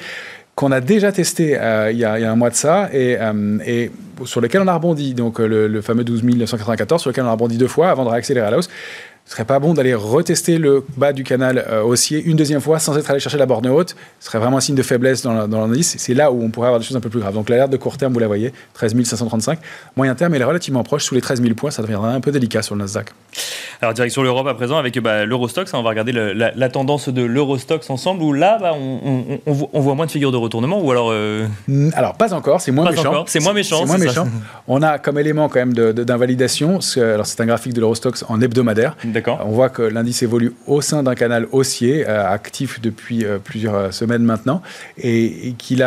qu'on 0.55 0.71
a 0.71 0.81
déjà 0.81 1.11
testé 1.11 1.57
euh, 1.57 1.91
il, 1.91 1.97
y 1.97 2.05
a, 2.05 2.13
un 2.13 2.35
mois 2.35 2.49
de 2.49 2.55
ça 2.55 2.89
et, 2.93 3.17
euh, 3.19 3.57
et 3.65 3.91
sur 4.25 4.39
lequel 4.39 4.61
on 4.61 4.67
a 4.67 4.73
rebondi. 4.73 5.13
Donc 5.13 5.39
le, 5.39 5.67
le 5.67 5.81
fameux 5.81 6.03
12 6.03 6.23
994 6.23 7.01
sur 7.01 7.09
lequel 7.09 7.23
on 7.23 7.27
a 7.27 7.31
rebondi 7.31 7.57
deux 7.57 7.67
fois 7.67 7.89
avant 7.89 8.05
de 8.05 8.09
réaccélérer 8.09 8.45
à 8.45 8.51
la 8.51 8.57
hausse 8.57 8.69
ce 9.25 9.31
serait 9.31 9.45
pas 9.45 9.59
bon 9.59 9.73
d'aller 9.73 9.93
retester 9.93 10.57
le 10.57 10.85
bas 10.97 11.13
du 11.13 11.23
canal 11.23 11.65
euh, 11.69 11.81
haussier 11.81 12.21
une 12.21 12.35
deuxième 12.35 12.59
fois 12.59 12.79
sans 12.79 12.97
être 12.97 13.09
allé 13.09 13.19
chercher 13.19 13.37
la 13.37 13.45
borne 13.45 13.67
haute. 13.67 13.95
Ce 14.19 14.27
serait 14.27 14.37
vraiment 14.37 14.57
un 14.57 14.61
signe 14.61 14.75
de 14.75 14.83
faiblesse 14.83 15.21
dans 15.21 15.47
l'indice. 15.47 15.95
C'est 15.97 16.13
là 16.13 16.31
où 16.31 16.43
on 16.43 16.49
pourrait 16.49 16.67
avoir 16.67 16.79
des 16.79 16.85
choses 16.85 16.97
un 16.97 17.01
peu 17.01 17.09
plus 17.09 17.21
graves. 17.21 17.33
Donc 17.33 17.49
l'alerte 17.49 17.71
de 17.71 17.77
court 17.77 17.97
terme, 17.97 18.11
vous 18.13 18.19
la 18.19 18.27
voyez, 18.27 18.53
13 18.73 19.01
535. 19.03 19.59
Moyen 19.95 20.13
terme, 20.15 20.33
elle 20.35 20.41
est 20.41 20.45
relativement 20.45 20.83
proche, 20.83 21.05
sous 21.05 21.15
les 21.15 21.21
13 21.21 21.41
000 21.41 21.53
points. 21.55 21.71
Ça 21.71 21.81
deviendra 21.81 22.09
un 22.09 22.19
peu 22.19 22.31
délicat 22.31 22.61
sur 22.61 22.75
le 22.75 22.81
Nasdaq. 22.81 23.11
Alors 23.81 23.93
direction 23.93 24.23
l'Europe 24.23 24.47
à 24.47 24.53
présent 24.53 24.77
avec 24.77 24.97
bah, 24.99 25.25
l'Eurostox. 25.25 25.73
on 25.73 25.81
va 25.83 25.89
regarder 25.89 26.11
la, 26.11 26.69
tendance 26.69 27.09
de 27.09 27.21
l'Eurostox 27.21 27.89
ensemble 27.89 28.23
où 28.23 28.33
là, 28.33 28.57
bah, 28.59 28.73
on, 28.75 29.39
voit 29.45 29.95
moins 29.95 30.05
de 30.05 30.11
figures 30.11 30.31
de 30.31 30.37
retournement 30.37 30.81
ou 30.81 30.91
alors... 30.91 31.09
Euh, 31.11 31.47
alors 31.93 32.15
pas 32.15 32.33
encore, 32.33 32.61
c'est 32.61 32.71
moins, 32.71 32.89
méchant. 32.89 33.25
C'est 33.27 33.39
moins 33.39 33.53
méchant. 33.53 33.79
C'est 33.81 33.85
moins 33.85 33.97
méchant. 33.97 34.27
On 34.67 34.81
a 34.81 34.99
comme 34.99 35.17
élément 35.17 35.49
quand 35.49 35.59
même 35.59 35.73
d'invalidation, 35.73 36.79
alors 36.97 37.25
c'est 37.25 37.41
un 37.41 37.45
graphique 37.45 37.73
de 37.73 37.79
l'Eurostox 37.79 38.25
en 38.27 38.41
hebdomadaire. 38.41 38.95
D'accord. 39.03 39.12
On 39.45 39.51
voit 39.51 39.69
que 39.69 39.81
l'indice 39.81 40.23
évolue 40.23 40.53
au 40.67 40.81
sein 40.81 41.03
d'un 41.03 41.15
canal 41.15 41.47
haussier, 41.51 42.07
euh, 42.07 42.27
actif 42.27 42.81
depuis 42.81 43.25
euh, 43.25 43.37
plusieurs 43.37 43.75
euh, 43.75 43.91
semaines 43.91 44.23
maintenant, 44.23 44.61
et, 44.97 45.53
qu'il 45.57 45.85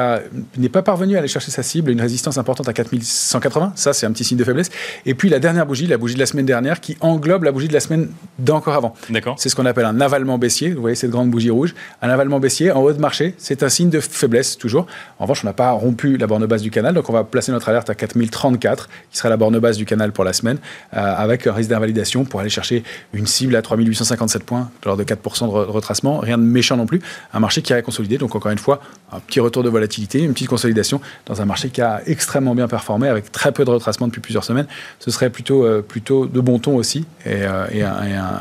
n'est 0.57 0.69
pas 0.69 0.83
parvenu 0.83 1.17
à 1.17 1.19
aller 1.19 1.29
chercher 1.29 1.51
sa 1.51 1.63
cible, 1.63 1.91
une 1.91 2.01
résistance 2.01 2.39
importante 2.39 2.69
à 2.69 2.73
4180. 2.73 3.73
Ça, 3.75 3.93
c'est 3.93 4.07
un 4.07 4.13
petit 4.13 4.25
signe 4.25 4.39
de 4.39 4.45
faiblesse. 4.45 4.71
Et 5.05 5.15
puis 5.15 5.29
la 5.29 5.39
dernière 5.39 5.67
bougie, 5.67 5.87
la 5.87 5.99
bougie 5.99 6.15
de 6.15 6.21
la 6.21 6.27
semaine 6.27 6.47
dernière, 6.47 6.81
qui 6.81 6.97
englobe 7.01 7.45
la 7.45 7.53
bougie 7.53 7.69
de 7.69 7.73
la 7.73 7.81
semaine 7.81 8.09
d'encore 8.39 8.75
avant. 8.75 8.95
D'accord. 9.11 9.37
C'est 9.39 9.49
ce 9.49 9.57
qu'on 9.57 9.67
appelle 9.67 9.85
un 9.85 10.01
avalement 10.01 10.39
baissier. 10.39 10.73
Vous 10.73 10.81
voyez 10.81 10.97
cette 10.97 11.11
grande 11.11 11.31
bougie 11.31 11.51
rouge. 11.51 11.75
Un 12.03 12.11
avalement 12.11 12.41
baissier 12.41 12.71
en 12.71 12.81
haut 12.81 12.93
de 12.93 13.01
marché, 13.01 13.35
c'est 13.39 13.63
un 13.63 13.69
signe 13.69 13.91
de 13.91 14.01
faiblesse 14.01 14.59
toujours. 14.59 14.87
En 15.19 15.25
revanche, 15.25 15.45
on 15.45 15.47
n'a 15.47 15.53
pas 15.53 15.71
rompu 15.71 16.17
la 16.17 16.27
borne 16.27 16.47
basse 16.47 16.63
du 16.63 16.71
canal, 16.71 16.95
donc 16.95 17.09
on 17.09 17.13
va 17.13 17.25
placer 17.25 17.53
notre 17.53 17.69
alerte 17.69 17.91
à 17.91 17.95
4034, 17.95 18.89
qui 19.11 19.19
sera 19.19 19.29
la 19.29 19.37
borne 19.37 19.59
basse 19.59 19.77
du 19.77 19.85
canal 19.85 20.13
pour 20.13 20.25
la 20.25 20.33
semaine, 20.33 20.59
avec 20.93 21.47
un 21.47 21.53
risque 21.53 21.71
d'invalidation 21.71 22.25
pour 22.25 22.41
aller 22.41 22.51
chercher 22.51 22.83
une 23.17 23.27
cible 23.27 23.57
à 23.57 23.63
3857 23.63 24.45
points, 24.45 24.71
lors 24.85 24.97
de 24.97 25.05
4% 25.05 25.47
de 25.47 25.71
retracement, 25.71 26.19
rien 26.19 26.39
de 26.39 26.43
méchant 26.43 26.77
non 26.77 26.87
plus. 26.87 27.01
Un 27.33 27.41
marché 27.41 27.63
qui 27.63 27.73
a 27.73 27.83
consolidé, 27.83 28.19
donc 28.19 28.35
encore 28.35 28.53
une 28.53 28.59
fois, 28.59 28.81
un 29.13 29.21
petit 29.21 29.41
retour 29.41 29.63
de 29.63 29.69
volatilité, 29.69 30.21
une 30.21 30.33
petite 30.33 30.49
consolidation 30.49 31.01
dans 31.27 31.41
un 31.41 31.45
marché 31.45 31.71
qui 31.71 31.81
a 31.81 32.03
extrêmement 32.07 32.55
bien 32.55 32.69
performé 32.69 33.09
avec 33.09 33.33
très 33.33 33.53
peu 33.53 33.65
de 33.65 33.71
retracement 33.71 34.07
depuis 34.07 34.21
plusieurs 34.21 34.45
semaines. 34.45 34.67
Ce 34.99 35.11
serait 35.11 35.31
plutôt, 35.31 35.65
euh, 35.65 35.83
plutôt 35.83 36.27
de 36.27 36.41
bon 36.41 36.59
ton 36.59 36.77
aussi 36.77 37.07
et, 37.25 37.43
euh, 37.43 37.67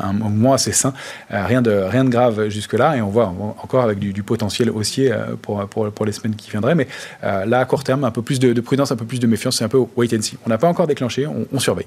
un, 0.02 0.12
mouvement 0.12 0.52
assez 0.52 0.72
sain. 0.72 0.92
Euh, 1.32 1.44
rien, 1.46 1.62
de, 1.62 1.70
rien 1.70 2.04
de 2.04 2.10
grave 2.10 2.48
jusque-là 2.48 2.96
et 2.96 3.02
on 3.02 3.08
voit 3.08 3.26
encore 3.26 3.84
avec 3.84 3.98
du, 3.98 4.22
potentiel 4.22 4.70
haussier 4.70 5.14
pour, 5.40 5.64
pour, 5.68 5.90
pour, 5.92 6.04
les 6.04 6.10
semaines 6.10 6.34
qui 6.34 6.50
viendraient. 6.50 6.74
Mais 6.74 6.88
là, 7.22 7.60
à 7.60 7.64
court 7.64 7.84
terme, 7.84 8.02
un 8.02 8.10
peu 8.10 8.22
plus 8.22 8.40
de, 8.40 8.60
prudence, 8.60 8.90
un 8.90 8.96
peu 8.96 9.04
plus 9.04 9.20
de 9.20 9.26
méfiance, 9.26 9.58
c'est 9.58 9.64
un 9.64 9.68
peu 9.68 9.78
wait 9.96 10.12
and 10.16 10.22
see. 10.22 10.36
On 10.44 10.48
n'a 10.48 10.58
pas 10.58 10.66
encore 10.66 10.88
déclenché, 10.88 11.26
on, 11.26 11.58
surveille. 11.60 11.86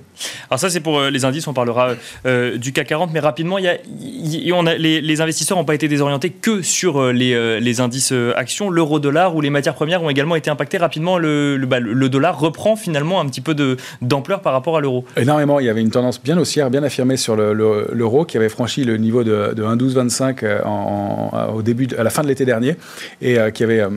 Alors 0.49 0.59
ça, 0.59 0.69
c'est 0.69 0.79
pour 0.79 1.01
les 1.01 1.25
indices, 1.25 1.47
on 1.47 1.53
parlera 1.53 1.95
du 2.23 2.71
CAC 2.79 2.87
40, 2.87 3.11
mais 3.13 3.19
rapidement, 3.19 3.57
les, 3.57 5.21
investisseurs 5.21 5.57
n'ont 5.57 5.65
pas 5.65 5.75
été 5.75 5.87
désorientés 5.87 6.29
que 6.29 6.61
sur 6.61 7.11
les, 7.11 7.59
les 7.59 7.81
indices 7.81 8.13
actions. 8.35 8.69
L'euro-dollar 8.69 9.35
ou 9.35 9.41
les 9.41 9.49
matières 9.49 9.75
premières 9.75 10.01
ont 10.01 10.09
également 10.09 10.35
été 10.35 10.49
impactés 10.49 10.77
rapidement. 10.77 11.17
Le, 11.17 11.57
bah, 11.67 11.79
dollar 11.79 12.39
reprend 12.39 12.75
finalement 12.75 13.21
un 13.21 13.27
petit 13.27 13.41
peu 13.41 13.55
d'ampleur 14.01 14.41
par 14.41 14.53
rapport 14.53 14.77
à 14.77 14.81
l'euro. 14.81 15.05
Énormément. 15.17 15.59
Il 15.59 15.65
y 15.65 15.69
avait 15.69 15.81
une 15.81 15.91
tendance 15.91 16.21
bien 16.21 16.37
haussière, 16.37 16.69
bien 16.69 16.83
affirmée 16.83 17.17
sur 17.17 17.35
l'euro 17.35 18.25
qui 18.25 18.37
avait 18.37 18.49
franchi 18.49 18.83
le 18.83 18.97
niveau 18.97 19.23
de, 19.23 19.53
de 19.55 19.63
1,1225 19.63 20.39
euh, 20.43 21.47
au 21.53 21.61
début, 21.61 21.87
à 21.97 22.03
la 22.03 22.09
fin 22.09 22.21
de 22.23 22.27
l'été 22.27 22.45
dernier 22.45 22.75
et 23.21 23.39
euh, 23.39 23.51
qui 23.51 23.63
avait 23.63 23.79
euh, 23.79 23.89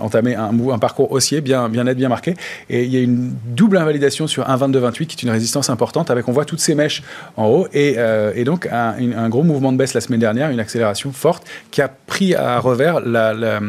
entamé 0.00 0.34
un, 0.34 0.78
parcours 0.78 1.10
haussier 1.12 1.40
bien, 1.40 1.68
bien 1.68 1.84
net, 1.84 1.96
bien 1.96 2.08
marqué. 2.08 2.34
Et 2.70 2.84
il 2.84 2.92
y 2.92 2.96
a 2.96 3.00
une 3.00 3.32
double 3.46 3.76
invalidation 3.76 4.26
sur 4.26 4.44
1,2228 4.44 5.06
qui 5.06 5.16
est 5.16 5.22
une 5.22 5.30
résistance 5.30 5.70
importante 5.70 6.10
avec, 6.10 6.28
on 6.28 6.32
voit 6.32 6.44
toutes 6.44 6.60
ces 6.60 6.74
mèches 6.74 7.02
en 7.36 7.46
haut 7.46 7.68
et, 7.72 7.96
et 8.34 8.44
donc 8.44 8.66
un, 8.66 8.94
un, 9.16 9.28
gros 9.28 9.42
mouvement 9.42 9.72
de 9.72 9.76
baisse 9.76 9.94
la 9.94 10.00
semaine 10.00 10.20
dernière, 10.20 10.50
une 10.50 10.60
accélération 10.60 11.12
forte 11.12 11.46
qui 11.70 11.80
a 11.82 11.88
pris 11.88 12.34
à 12.34 12.58
revers 12.58 13.00
la, 13.00 13.32
la, 13.32 13.60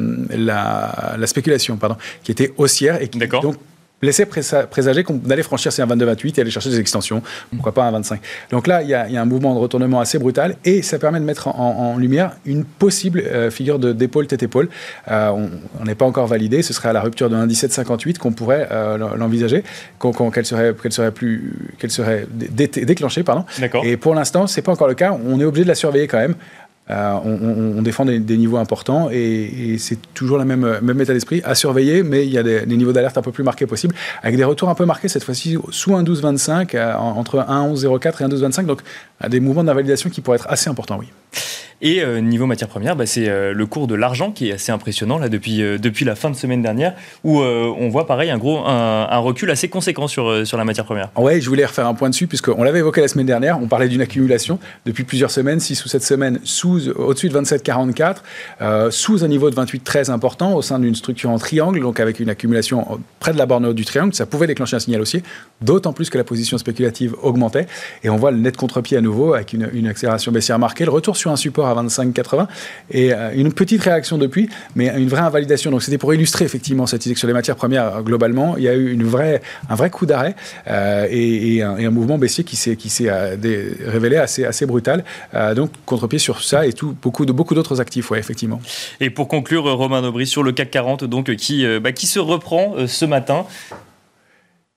la, 1.18 1.28
spéculation, 1.28 1.78
pardon, 1.78 1.98
qui 2.24 2.32
était 2.32 2.54
haussière 2.58 3.02
et 3.02 3.08
qui 3.08 3.20
donc 3.20 3.56
laissait 4.02 4.26
présager 4.26 5.04
qu'on 5.04 5.20
allait 5.30 5.44
franchir 5.44 5.72
ces 5.72 5.84
22-28 5.84 6.38
et 6.38 6.42
aller 6.42 6.52
chercher 6.52 6.70
des 6.70 6.80
extensions, 6.80 7.22
pourquoi 7.52 7.74
pas 7.74 7.86
un 7.86 7.92
25. 7.92 8.20
Donc 8.52 8.68
là, 8.68 8.82
il 8.82 8.90
y, 8.90 8.94
a, 8.94 9.04
un 9.04 9.26
mouvement 9.26 9.54
de 9.54 9.60
retournement 9.60 10.00
assez 10.00 10.20
brutal 10.20 10.56
et 10.66 10.82
ça 10.82 11.00
permet 11.00 11.20
de 11.20 11.26
mettre 11.26 11.48
en, 11.48 11.98
lumière 11.98 12.32
une 12.46 12.64
possible 12.64 13.20
euh, 13.20 13.52
figure 13.52 13.80
d'épaule 13.80 14.28
tête-épaule. 14.28 14.70
Euh, 15.10 15.48
on 15.80 15.86
n'est 15.86 15.96
pas 15.96 16.06
encore 16.06 16.28
validé, 16.28 16.62
ce 16.62 16.74
serait 16.74 16.90
à 16.90 16.94
la 16.94 17.02
rupture 17.02 17.30
de 17.30 17.36
1,1758 17.36 18.18
qu'on 18.18 18.32
pourrait 18.32 18.68
euh, 18.72 18.98
l'envisager, 19.18 19.64
qu'elle 20.00 20.46
serait, 20.46 20.74
qu'elle 20.82 20.92
serait, 20.92 21.12
plus, 21.12 21.54
qu'elle 21.78 21.92
serait 21.92 22.28
déclenchée. 22.30 23.24
Pardon. 23.24 23.46
Et 23.84 23.98
pour 23.98 24.16
l'instant, 24.16 24.48
ce 24.48 24.58
n'est 24.58 24.64
pas 24.64 24.72
encore 24.72 24.88
le 24.88 24.96
cas, 24.96 25.18
on 25.26 25.40
est 25.40 25.46
obligé 25.46 25.64
de 25.64 25.70
la 25.70 25.76
surveiller 25.76 26.08
quand 26.08 26.20
même. 26.20 26.36
Euh, 26.92 27.14
on, 27.24 27.82
défend 27.84 28.04
des, 28.04 28.20
niveaux 28.20 28.58
importants 28.58 29.10
et, 29.12 29.78
c'est 29.78 29.98
toujours 30.14 30.40
le 30.40 30.46
même, 30.46 30.80
même 30.82 31.02
état 31.02 31.14
d'esprit 31.14 31.42
à 31.44 31.54
surveiller, 31.54 32.02
mais 32.02 32.26
il 32.26 32.32
y 32.32 32.38
a 32.38 32.44
des, 32.44 32.66
niveaux 32.66 32.94
d'alerte 32.94 33.18
un 33.18 33.22
peu 33.22 33.32
plus 33.32 33.44
marqués 33.44 33.68
possibles, 33.68 33.94
avec 34.24 34.38
des 34.38 34.44
retours 34.44 34.70
un 34.70 34.76
peu 34.76 34.86
marqués 34.86 35.08
cette 35.08 35.24
fois-ci 35.24 35.58
sous 35.70 35.96
un 35.96 36.04
12,25, 36.04 36.76
euh, 36.76 36.96
entre 36.96 37.38
1,11,04 37.38 38.22
et 38.22 38.24
un 38.24 38.30
12,25, 38.30 38.66
donc 38.66 38.82
des 39.28 39.40
mouvements 39.40 39.64
d'invalidation 39.64 40.10
qui 40.10 40.22
pourraient 40.22 40.38
être 40.38 40.50
assez 40.50 40.70
importants, 40.70 40.98
oui. 41.00 41.08
Et 41.82 42.04
euh, 42.04 42.20
niveau 42.20 42.46
matière 42.46 42.68
première, 42.68 42.96
bah, 42.96 43.06
c'est 43.06 43.30
euh, 43.30 43.54
le 43.54 43.66
cours 43.66 43.88
de 43.88 43.96
l'argent 43.96 44.32
qui 44.32 44.50
est 44.50 44.54
assez 44.54 44.72
impressionnant 44.72 45.18
là 45.18 45.30
depuis, 45.30 45.62
euh, 45.62 45.78
depuis 45.78 46.04
la 46.04 46.16
fin 46.16 46.30
de 46.30 46.36
semaine 46.36 46.62
dernière, 46.62 46.94
où 47.24 47.40
on 47.40 47.90
voit 47.90 48.06
pareil 48.06 48.30
un 48.30 48.38
gros 48.38 48.66
un, 48.66 49.18
recul 49.18 49.50
assez 49.52 49.70
conséquent 49.70 50.08
sur, 50.08 50.46
sur 50.46 50.58
la 50.58 50.66
matière 50.66 50.86
première. 50.86 51.10
Oui, 51.16 51.42
je 51.42 51.50
voulais 51.50 51.66
refaire 51.66 51.88
un 51.88 51.94
point 51.94 52.10
dessus 52.10 52.28
puisqu'on 52.28 52.64
l'avait 52.64 52.80
évoqué 52.80 53.02
la 53.02 53.08
semaine 53.08 53.26
dernière. 53.26 53.60
On 53.62 53.68
parlait 53.68 53.88
d'une 53.88 54.02
accumulation 54.02 54.60
depuis 54.86 55.04
plusieurs 55.04 55.32
semaines, 55.32 55.60
6 55.60 55.86
ou 55.86 55.88
7 55.88 56.04
semaines 56.04 56.40
sous 56.44 56.90
au-dessus 56.90 57.30
de 57.30 57.40
27,44, 57.40 58.92
sous 58.92 59.24
un 59.24 59.28
niveau 59.28 59.50
de 59.50 59.56
28 59.56 59.84
très 59.84 60.10
important 60.10 60.54
au 60.54 60.62
sein 60.62 60.80
d'une 60.80 60.96
structure 60.96 61.30
en 61.30 61.38
triangle, 61.38 61.80
donc 61.82 62.00
avec 62.00 62.20
une 62.20 62.30
accumulation 62.30 63.00
près 63.20 63.34
de 63.34 63.38
la 63.38 63.46
borne 63.46 63.66
haute 63.66 63.76
du 63.76 63.86
triangle. 63.86 64.14
Ça 64.14 64.26
pouvait 64.26 64.48
déclencher 64.48 64.76
un 64.76 64.80
signal 64.80 65.02
haussier, 65.02 65.24
d'autant 65.62 65.94
plus 65.94 66.10
que 66.10 66.18
la 66.18 66.24
position 66.24 66.58
spéculative 66.58 67.16
augmentait. 67.22 67.68
Et 68.04 68.10
on 68.10 68.18
voit 68.18 68.32
le 68.32 68.38
net 68.38 68.58
contre-pied 68.58 68.98
à 68.98 69.02
nouveau 69.02 69.34
avec 69.34 69.54
une, 69.54 69.70
une 69.74 69.88
accélération 69.88 70.32
baissière 70.32 70.60
marquée, 70.60 70.86
le 70.86 70.92
retour 70.92 71.18
sur 71.18 71.32
un 71.32 71.36
support 71.36 71.69
à 71.70 71.84
25,80 71.84 72.48
et 72.92 73.14
euh, 73.14 73.32
une 73.34 73.54
petite 73.54 73.82
réaction 73.82 74.18
depuis, 74.18 74.50
mais 74.76 74.88
une 74.98 75.08
vraie 75.08 75.22
invalidation. 75.22 75.72
Donc 75.72 75.84
c'était 75.84 75.98
pour 75.98 76.14
illustrer 76.14 76.46
effectivement 76.46 76.86
cette 76.86 77.06
idée 77.06 77.14
que 77.14 77.20
sur 77.20 77.28
les 77.28 77.34
matières 77.34 77.56
premières 77.56 77.98
euh, 77.98 78.02
globalement, 78.02 78.58
il 78.58 78.64
y 78.64 78.68
a 78.68 78.74
eu 78.74 78.92
une 78.92 79.04
vraie, 79.04 79.42
un 79.70 79.76
vrai 79.76 79.90
coup 79.90 80.06
d'arrêt 80.06 80.36
euh, 80.68 81.08
et, 81.10 81.62
un, 81.62 81.90
mouvement 81.90 82.18
baissier 82.18 82.44
qui 82.44 82.56
s'est 82.56 82.78
s'est 82.90 83.10
révélé 83.86 84.18
assez 84.18 84.46
assez 84.46 84.66
brutal. 84.66 85.04
donc 85.56 85.72
contre-pied 85.86 86.20
sur 86.20 86.44
ça 86.44 86.66
et 86.66 86.74
tout 86.74 86.96
beaucoup 87.02 87.26
d'autres 87.26 87.82
actifs, 87.82 88.12
ouais 88.12 88.20
effectivement. 88.20 88.62
Et 89.00 89.10
pour 89.10 89.28
conclure, 89.28 89.64
Romain 89.64 90.04
Aubry 90.04 90.28
sur 90.28 90.44
le 90.44 90.52
CAC 90.52 90.72
40 90.72 91.04
donc 91.06 91.36
qui 91.36 91.66
bah, 91.80 91.92
qui 91.92 92.08
se 92.08 92.20
reprend 92.20 92.76
ce 92.88 93.06
matin 93.06 93.46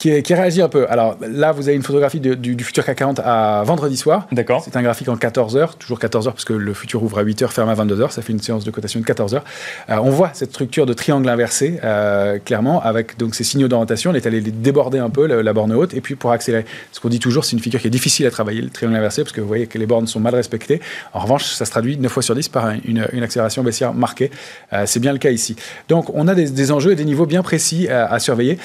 qui, 0.03 0.35
réagit 0.35 0.63
un 0.63 0.69
peu. 0.69 0.87
Alors 0.91 1.17
là, 1.21 1.53
vous 1.53 1.69
avez 1.69 1.77
une 1.77 1.83
photographie 1.83 2.19
du, 2.19 2.65
futur 2.65 2.85
CAC 2.85 2.99
40 2.99 3.21
à 3.25 3.63
vendredi 3.65 3.97
soir. 3.97 4.27
D'accord. 4.33 4.63
C'est 4.65 4.77
un 4.77 4.83
graphique 4.83 5.09
en 5.09 5.17
14 5.17 5.57
heures, 5.57 5.77
toujours 5.77 6.01
14 6.01 6.27
heures 6.27 6.33
parce 6.33 6.45
que 6.45 6.53
le 6.53 6.75
futur 6.75 7.03
ouvre 7.03 7.21
à 7.21 7.23
8 7.23 7.43
heures, 7.43 7.53
ferme 7.53 7.69
à 7.69 7.75
22 7.75 8.01
heures. 8.01 8.13
Ça 8.13 8.21
fait 8.21 8.33
une 8.33 8.41
séance 8.41 8.65
de 8.65 8.71
cotation 8.73 8.99
de 8.99 9.05
14 9.05 9.35
heures. 9.35 9.45
Euh, 9.91 9.99
on 10.03 10.11
voit 10.11 10.31
cette 10.33 10.51
structure 10.51 10.87
de 10.87 10.93
triangle 10.93 11.29
inversé, 11.29 11.79
euh, 11.85 12.39
clairement, 12.39 12.83
avec 12.83 13.17
donc 13.17 13.37
ces 13.37 13.45
signaux 13.45 13.69
d'orientation. 13.69 14.11
On 14.11 14.15
est 14.15 14.27
allé 14.27 14.41
déborder 14.41 14.99
un 14.99 15.11
peu 15.11 15.27
la, 15.27 15.53
borne 15.53 15.73
haute 15.73 15.95
et 15.95 16.01
puis 16.01 16.17
pour 16.17 16.33
accélérer. 16.33 16.65
Ce 16.91 16.99
qu'on 16.99 17.09
dit 17.09 17.21
toujours, 17.21 17.45
c'est 17.45 17.53
une 17.53 17.63
figure 17.63 17.81
qui 17.81 17.87
est 17.87 17.91
difficile 17.91 18.27
à 18.27 18.31
travailler, 18.31 18.61
le 18.61 18.71
triangle 18.71 18.97
inversé, 18.97 19.23
parce 19.23 19.33
que 19.33 19.41
vous 19.41 19.49
voyez 19.49 19.69
que 19.69 19.79
les 19.79 19.87
bornes 19.87 20.09
sont 20.09 20.21
mal 20.21 20.35
respectées. 20.35 20.81
En 21.13 21.21
revanche, 21.21 21.45
ça 21.45 21.65
se 21.65 21.71
traduit 21.71 21.97
9 21.97 22.11
fois 22.11 22.23
sur 22.23 22.35
10 22.35 22.49
par 22.49 22.73
une, 22.85 23.23
accélération 23.23 23.63
baissière 23.63 23.95
marquée. 23.95 24.31
Euh, 24.73 24.83
c'est 24.87 25.01
bien 25.01 25.13
le 25.13 25.19
cas 25.19 25.31
ici. 25.31 25.55
Donc 25.89 26.11
on 26.15 26.27
a 26.27 26.35
des, 26.35 26.73
enjeux 26.73 26.93
et 26.93 26.97
des 26.97 27.05
niveaux 27.05 27.27
bien 27.27 27.43
précis 27.43 27.89
à, 27.89 28.19
surveiller. 28.19 28.59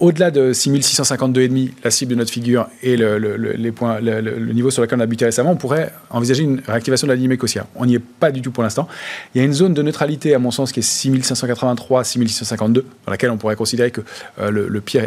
Au-delà 0.00 0.30
de 0.30 0.52
6652,5 0.82 1.70
la 1.84 1.90
cible 1.90 2.12
de 2.12 2.16
notre 2.16 2.30
figure 2.30 2.68
et 2.82 2.96
le, 2.96 4.52
niveau 4.52 4.70
sur 4.70 4.82
lequel 4.82 4.98
on 4.98 5.02
a 5.02 5.06
buté 5.06 5.24
récemment, 5.24 5.52
on 5.52 5.56
pourrait 5.56 5.92
envisager 6.10 6.42
une 6.42 6.60
réactivation 6.66 7.06
de 7.06 7.12
la 7.12 7.16
ligne 7.16 7.36
haussière. 7.40 7.66
On 7.74 7.86
n'y 7.86 7.94
est 7.94 7.98
pas 8.00 8.30
du 8.30 8.42
tout 8.42 8.50
pour 8.50 8.62
l'instant. 8.62 8.88
Il 9.34 9.38
y 9.38 9.40
a 9.40 9.44
une 9.44 9.52
zone 9.52 9.74
de 9.74 9.82
neutralité, 9.82 10.34
à 10.34 10.38
mon 10.38 10.50
sens, 10.50 10.72
qui 10.72 10.80
est 10.80 10.82
6583, 10.82 12.04
6652, 12.04 12.84
dans 13.06 13.10
laquelle 13.10 13.30
on 13.30 13.38
pourrait 13.38 13.56
considérer 13.56 13.90
que 13.90 14.00
euh, 14.40 14.50
le, 14.50 14.80
pire 14.80 15.04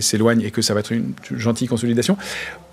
s'éloigne 0.00 0.42
et 0.42 0.50
que 0.50 0.62
ça 0.62 0.74
va 0.74 0.80
être 0.80 0.92
une 0.92 1.12
gentille 1.34 1.68
consolidation. 1.68 2.16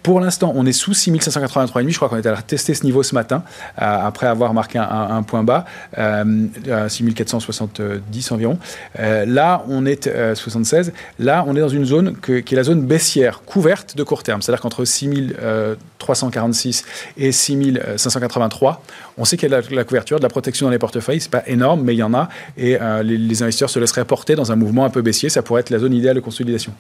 Pour 0.06 0.20
l'instant, 0.20 0.54
on 0.56 0.68
est 0.68 0.72
sous 0.72 0.92
6583,5. 0.92 1.90
Je 1.90 1.96
crois 1.96 2.10
qu'on 2.10 2.18
est 2.18 2.28
allé 2.28 2.38
tester 2.46 2.76
ce 2.76 2.84
niveau 2.84 3.02
ce 3.02 3.16
matin, 3.16 3.42
euh, 3.82 4.06
après 4.06 4.28
avoir 4.28 4.54
marqué 4.54 4.78
un, 4.78 5.24
point 5.24 5.42
bas, 5.42 5.66
euh, 5.98 6.46
6470 6.88 8.32
environ. 8.32 8.60
Euh, 9.00 9.26
là, 9.26 9.66
on 9.68 9.88
est 9.88 10.08
76. 10.36 10.94
Là, 11.18 11.44
on 11.48 11.56
est 11.56 11.60
dans 11.60 11.70
une 11.70 11.86
zone 11.86 12.16
qui 12.22 12.34
est 12.34 12.52
la 12.52 12.62
zone 12.62 12.86
baissière, 12.86 13.42
couverte 13.48 13.98
de 13.98 14.04
court 14.04 14.22
terme. 14.22 14.44
C'est-à-dire 14.44 14.62
qu'entre 14.62 14.86
6346 14.86 16.86
et 17.18 17.32
6583, 17.32 18.84
on 19.18 19.26
sait 19.26 19.38
qu'il 19.38 19.50
y 19.50 19.54
a 19.54 19.62
de 19.62 19.76
la, 19.76 19.84
couverture, 19.84 20.18
de 20.18 20.24
la 20.24 20.30
protection 20.30 20.68
dans 20.68 20.72
les 20.72 20.80
portefeuilles. 20.80 21.22
C'est 21.22 21.32
pas 21.32 21.44
énorme, 21.48 21.84
mais 21.84 21.96
il 21.96 22.00
y 22.00 22.04
en 22.04 22.14
a. 22.14 22.30
Et 22.58 22.78
euh, 22.82 23.02
les, 23.02 23.18
les, 23.18 23.44
investisseurs 23.44 23.70
se 23.70 23.80
laisseraient 23.80 24.06
porter 24.06 24.36
dans 24.36 24.52
un 24.52 24.56
mouvement 24.56 24.86
un 24.86 24.90
peu 24.90 25.02
baissier. 25.02 25.30
Ça 25.30 25.42
pourrait 25.42 25.62
être 25.62 25.70
la 25.70 25.80
zone 25.80 25.94
idéale 25.94 26.16
de 26.16 26.20
consolidation. 26.20 26.74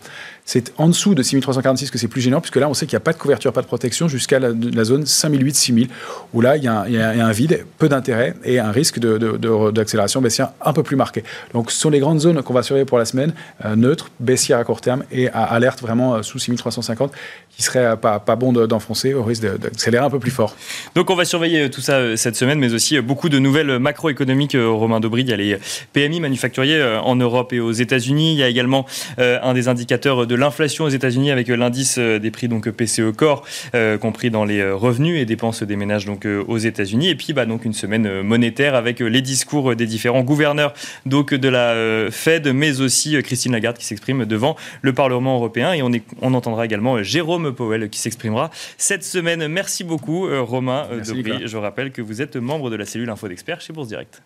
C'est 0.43 0.73
en 0.77 0.89
dessous 0.89 1.15
de 1.15 1.23
6346 1.23 1.91
que 1.91 1.97
c'est 1.97 2.07
plus 2.07 2.21
gênant, 2.21 2.41
puisque 2.41 2.57
là, 2.57 2.69
on 2.69 2.73
sait 2.73 2.85
qu'il 2.85 2.95
n'y 2.95 3.01
a 3.01 3.05
pas 3.05 3.13
de 3.15 3.19
couverture, 3.19 3.51
pas 3.51 3.61
de 3.61 3.67
protection 3.67 4.07
jusqu'à 4.07 4.39
la, 4.39 4.83
zone 4.83 5.03
5008-6000, 5.03 5.87
où 6.33 6.41
là, 6.41 6.57
il 6.57 6.63
y, 6.63 6.67
a 6.67 6.81
un, 6.81 7.31
vide, 7.31 7.65
peu 7.77 7.89
d'intérêt 7.89 8.35
et 8.43 8.59
un 8.59 8.71
risque 8.71 8.99
d'accélération 8.99 10.19
de, 10.19 10.25
baissière 10.25 10.49
un 10.61 10.73
peu 10.73 10.83
plus 10.83 10.95
marqué. 10.95 11.23
Donc, 11.53 11.71
ce 11.71 11.79
sont 11.79 11.89
les 11.89 11.99
grandes 11.99 12.19
zones 12.19 12.41
qu'on 12.43 12.53
va 12.53 12.63
surveiller 12.63 12.85
pour 12.85 12.97
la 12.97 13.05
semaine, 13.05 13.33
euh, 13.65 13.75
neutres, 13.75 14.11
baissières 14.19 14.59
à 14.59 14.63
court 14.63 14.81
terme 14.81 15.03
et 15.11 15.29
à 15.29 15.43
alerte 15.43 15.81
vraiment 15.81 16.15
euh, 16.15 16.21
sous 16.21 16.39
6350, 16.39 17.11
qui 17.55 17.63
serait 17.63 17.85
euh, 17.85 17.95
pas, 17.95 18.19
pas 18.19 18.35
bon 18.35 18.53
d'enfoncer 18.53 19.13
au 19.13 19.23
risque 19.23 19.43
d'accélérer 19.43 20.05
un 20.05 20.09
peu 20.09 20.19
plus 20.19 20.31
fort. 20.31 20.55
Donc, 20.93 21.09
on 21.09 21.15
va 21.15 21.25
surveiller 21.25 21.69
tout 21.69 21.81
ça 21.81 22.15
cette 22.17 22.35
semaine, 22.35 22.59
mais 22.59 22.73
aussi 22.73 22.99
beaucoup 23.01 23.29
de 23.29 23.39
nouvelles 23.39 23.79
macroéconomiques, 23.79 24.55
Romain 24.59 24.99
Dobry. 24.99 25.21
Il 25.21 25.29
y 25.29 25.33
a 25.33 25.37
les 25.37 25.57
PMI 25.93 26.19
manufacturiers 26.19 26.83
en 27.03 27.15
Europe 27.15 27.53
et 27.53 27.59
aux 27.59 27.71
États-Unis. 27.71 28.33
Il 28.33 28.37
y 28.37 28.43
a 28.43 28.47
également 28.47 28.85
un 29.17 29.53
des 29.53 29.67
indicateurs 29.67 30.27
de 30.27 30.35
l'inflation 30.35 30.85
aux 30.85 30.89
États-Unis 30.89 31.31
avec 31.31 31.49
euh, 31.49 31.55
l'indice 31.55 31.95
euh, 31.97 32.19
des 32.19 32.31
prix 32.31 32.47
donc 32.47 32.69
PCE 32.69 33.04
Core 33.11 33.43
euh, 33.73 33.97
compris 33.97 34.29
dans 34.29 34.45
les 34.45 34.71
revenus 34.71 35.19
et 35.19 35.25
dépenses 35.25 35.63
des 35.63 35.75
ménages 35.75 36.05
donc 36.05 36.25
aux 36.25 36.57
États-Unis 36.57 37.09
et 37.09 37.15
puis 37.15 37.33
bah 37.33 37.45
donc 37.45 37.65
une 37.65 37.73
semaine 37.73 38.21
monétaire 38.21 38.75
avec 38.75 38.99
les 38.99 39.21
discours 39.21 39.75
des 39.75 39.85
différents 39.85 40.23
gouverneurs 40.23 40.73
donc 41.05 41.33
de 41.33 41.49
la 41.49 42.09
Fed 42.11 42.47
mais 42.47 42.81
aussi 42.81 43.21
Christine 43.23 43.51
Lagarde 43.51 43.77
qui 43.77 43.85
s'exprime 43.85 44.25
devant 44.25 44.55
le 44.81 44.93
Parlement 44.93 45.35
européen 45.35 45.73
et 45.73 45.81
on, 45.81 45.91
est, 45.91 46.03
on 46.21 46.33
entendra 46.33 46.65
également 46.65 47.01
Jérôme 47.03 47.53
Powell 47.53 47.89
qui 47.89 47.99
s'exprimera 47.99 48.49
cette 48.77 49.03
semaine. 49.03 49.47
Merci 49.47 49.83
beaucoup 49.83 50.27
Romain 50.27 50.87
Dobry. 51.05 51.47
Je 51.47 51.57
rappelle 51.57 51.91
que 51.91 52.01
vous 52.01 52.21
êtes 52.21 52.35
membre 52.35 52.69
de 52.69 52.75
la 52.75 52.85
cellule 52.85 53.09
Info 53.09 53.27
d'experts 53.27 53.61
chez 53.61 53.73
Bourse 53.73 53.89
Direct. 53.89 54.21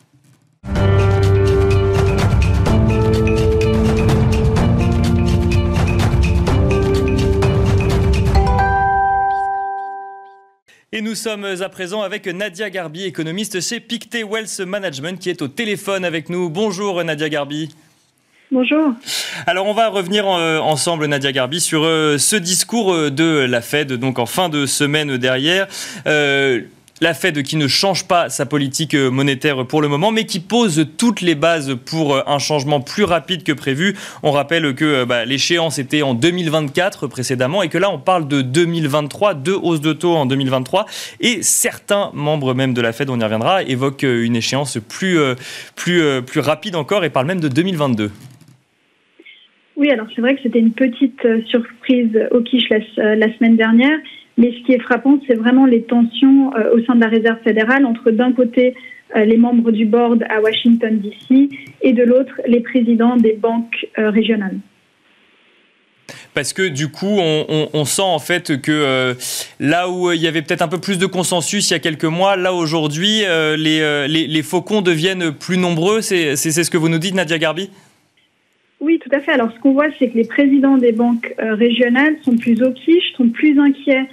Et 10.99 11.01
nous 11.01 11.15
sommes 11.15 11.45
à 11.45 11.69
présent 11.69 12.01
avec 12.01 12.27
Nadia 12.27 12.69
Garbi, 12.69 13.05
économiste 13.05 13.61
chez 13.61 13.79
Pictet 13.79 14.21
Wealth 14.21 14.59
Management, 14.59 15.17
qui 15.17 15.29
est 15.29 15.41
au 15.41 15.47
téléphone 15.47 16.03
avec 16.03 16.27
nous. 16.27 16.49
Bonjour 16.49 17.01
Nadia 17.05 17.29
Garbi. 17.29 17.69
Bonjour. 18.51 18.91
Alors 19.47 19.65
on 19.67 19.73
va 19.73 19.87
revenir 19.87 20.27
euh, 20.27 20.59
ensemble, 20.59 21.05
Nadia 21.05 21.31
Garbi, 21.31 21.61
sur 21.61 21.85
euh, 21.85 22.17
ce 22.17 22.35
discours 22.35 22.93
euh, 22.93 23.09
de 23.09 23.45
la 23.49 23.61
Fed, 23.61 23.93
donc 23.93 24.19
en 24.19 24.25
fin 24.25 24.49
de 24.49 24.65
semaine 24.65 25.15
derrière 25.15 25.69
la 27.01 27.13
Fed 27.13 27.43
qui 27.43 27.55
ne 27.55 27.67
change 27.67 28.07
pas 28.07 28.29
sa 28.29 28.45
politique 28.45 28.93
euh, 28.93 29.09
monétaire 29.09 29.65
pour 29.65 29.81
le 29.81 29.87
moment, 29.87 30.11
mais 30.11 30.25
qui 30.25 30.39
pose 30.39 30.87
toutes 30.97 31.21
les 31.21 31.35
bases 31.35 31.77
pour 31.85 32.15
euh, 32.15 32.21
un 32.27 32.39
changement 32.39 32.81
plus 32.81 33.03
rapide 33.03 33.43
que 33.43 33.51
prévu. 33.51 33.95
On 34.23 34.31
rappelle 34.31 34.75
que 34.75 34.85
euh, 34.85 35.05
bah, 35.05 35.25
l'échéance 35.25 35.79
était 35.79 36.01
en 36.01 36.13
2024 36.13 37.07
précédemment 37.07 37.63
et 37.63 37.69
que 37.69 37.77
là 37.77 37.89
on 37.89 37.99
parle 37.99 38.27
de 38.27 38.41
2023, 38.41 39.33
deux 39.33 39.55
hausses 39.61 39.81
de 39.81 39.93
taux 39.93 40.15
en 40.15 40.25
2023 40.25 40.85
et 41.21 41.41
certains 41.41 42.11
membres 42.13 42.53
même 42.53 42.73
de 42.73 42.81
la 42.81 42.91
Fed, 42.91 43.09
on 43.09 43.19
y 43.19 43.23
reviendra, 43.23 43.63
évoquent 43.63 44.03
une 44.03 44.35
échéance 44.35 44.77
plus, 44.77 45.17
plus, 45.75 46.21
plus 46.23 46.39
rapide 46.39 46.75
encore 46.75 47.03
et 47.03 47.09
parlent 47.09 47.27
même 47.27 47.39
de 47.39 47.47
2022. 47.47 48.11
Oui, 49.77 49.89
alors 49.91 50.07
c'est 50.13 50.21
vrai 50.21 50.35
que 50.35 50.41
c'était 50.43 50.59
une 50.59 50.73
petite 50.73 51.21
surprise 51.47 52.09
au 52.31 52.41
quiche 52.41 52.69
la 52.97 53.37
semaine 53.37 53.55
dernière. 53.55 53.97
Mais 54.39 54.53
ce 54.53 54.65
qui 54.65 54.71
est 54.71 54.79
frappant, 54.79 55.19
c'est 55.27 55.35
vraiment 55.35 55.65
les 55.65 55.83
tensions 55.83 56.55
euh, 56.55 56.73
au 56.73 56.83
sein 56.85 56.95
de 56.95 57.01
la 57.01 57.09
Réserve 57.09 57.39
fédérale 57.43 57.85
entre 57.85 58.09
d'un 58.09 58.31
côté 58.31 58.73
euh, 59.17 59.25
les 59.25 59.35
membres 59.35 59.71
du 59.71 59.85
board 59.85 60.23
à 60.29 60.39
Washington, 60.39 60.97
D.C. 60.97 61.49
et 61.81 61.91
de 61.91 62.03
l'autre 62.03 62.31
les 62.47 62.61
présidents 62.61 63.17
des 63.17 63.33
banques 63.33 63.85
euh, 63.97 64.09
régionales. 64.09 64.57
Parce 66.33 66.53
que 66.53 66.69
du 66.69 66.87
coup, 66.87 67.19
on, 67.19 67.85
sent 67.85 68.01
en 68.01 68.17
fait 68.17 68.61
que 68.61 69.15
là 69.59 69.89
où 69.89 70.11
il 70.11 70.19
y 70.19 70.27
avait 70.27 70.41
peut-être 70.41 70.63
un 70.63 70.67
peu 70.67 70.79
plus 70.79 70.97
de 70.97 71.05
consensus 71.05 71.69
il 71.69 71.73
y 71.73 71.75
a 71.75 71.79
quelques 71.79 72.05
mois, 72.05 72.35
là 72.35 72.53
aujourd'hui, 72.53 73.21
les, 73.57 74.07
les, 74.07 74.41
faucons 74.41 74.81
deviennent 74.81 75.31
plus 75.31 75.57
nombreux. 75.57 76.01
C'est 76.01 76.35
ce 76.35 76.71
que 76.71 76.77
vous 76.77 76.89
nous 76.89 76.97
dites, 76.97 77.13
Nadia 77.13 77.37
Garbi? 77.37 77.69
Oui, 78.79 78.99
tout 78.99 79.09
à 79.11 79.19
fait. 79.19 79.33
Alors, 79.33 79.51
ce 79.53 79.59
qu'on 79.59 79.73
voit, 79.73 79.89
c'est 79.99 80.09
que 80.09 80.17
les 80.17 80.25
présidents 80.25 80.77
des 80.77 80.93
banques 80.93 81.35
régionales 81.37 82.15
sont 82.23 82.37
plus 82.37 82.59
au 82.63 82.73
sont 83.15 83.29
plus 83.29 83.59
inquiets 83.59 84.07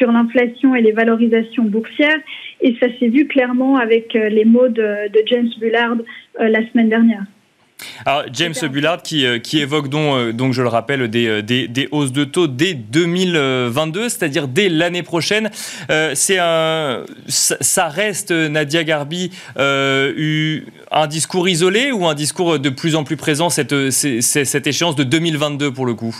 sur 0.00 0.10
l'inflation 0.10 0.74
et 0.74 0.80
les 0.80 0.92
valorisations 0.92 1.64
boursières. 1.64 2.18
Et 2.62 2.74
ça 2.80 2.86
s'est 2.98 3.08
vu 3.08 3.26
clairement 3.26 3.76
avec 3.76 4.16
euh, 4.16 4.28
les 4.28 4.44
mots 4.44 4.68
de, 4.68 5.10
James 5.26 5.50
Bullard 5.60 5.96
euh, 6.40 6.48
la 6.48 6.68
semaine 6.70 6.88
dernière. 6.88 7.24
Alors, 8.04 8.24
James 8.32 8.54
Bullard 8.70 9.02
qui, 9.02 9.24
euh, 9.24 9.38
qui 9.38 9.58
évoque 9.58 9.88
donc, 9.88 10.32
donc, 10.32 10.52
je 10.52 10.60
le 10.60 10.68
rappelle, 10.68 11.08
des, 11.08 11.42
des, 11.42 11.88
hausses 11.92 12.12
de 12.12 12.24
taux 12.24 12.46
dès 12.46 12.74
2022, 12.74 14.10
c'est-à-dire 14.10 14.48
dès 14.48 14.68
l'année 14.68 15.02
prochaine. 15.02 15.50
c'est 16.14 16.38
un, 16.38 17.04
ça 17.26 17.88
reste, 17.88 18.32
Nadia 18.32 18.84
Garbi, 18.84 19.30
un 19.56 21.06
discours 21.08 21.48
isolé 21.48 21.90
ou 21.90 22.06
un 22.06 22.14
discours 22.14 22.58
de 22.58 22.68
plus 22.68 22.96
en 22.96 23.04
plus 23.04 23.16
présent, 23.16 23.48
cette, 23.48 23.90
cette 23.90 24.66
échéance 24.66 24.96
de 24.96 25.04
2022 25.04 25.72
pour 25.72 25.86
le 25.86 25.94
coup? 25.94 26.14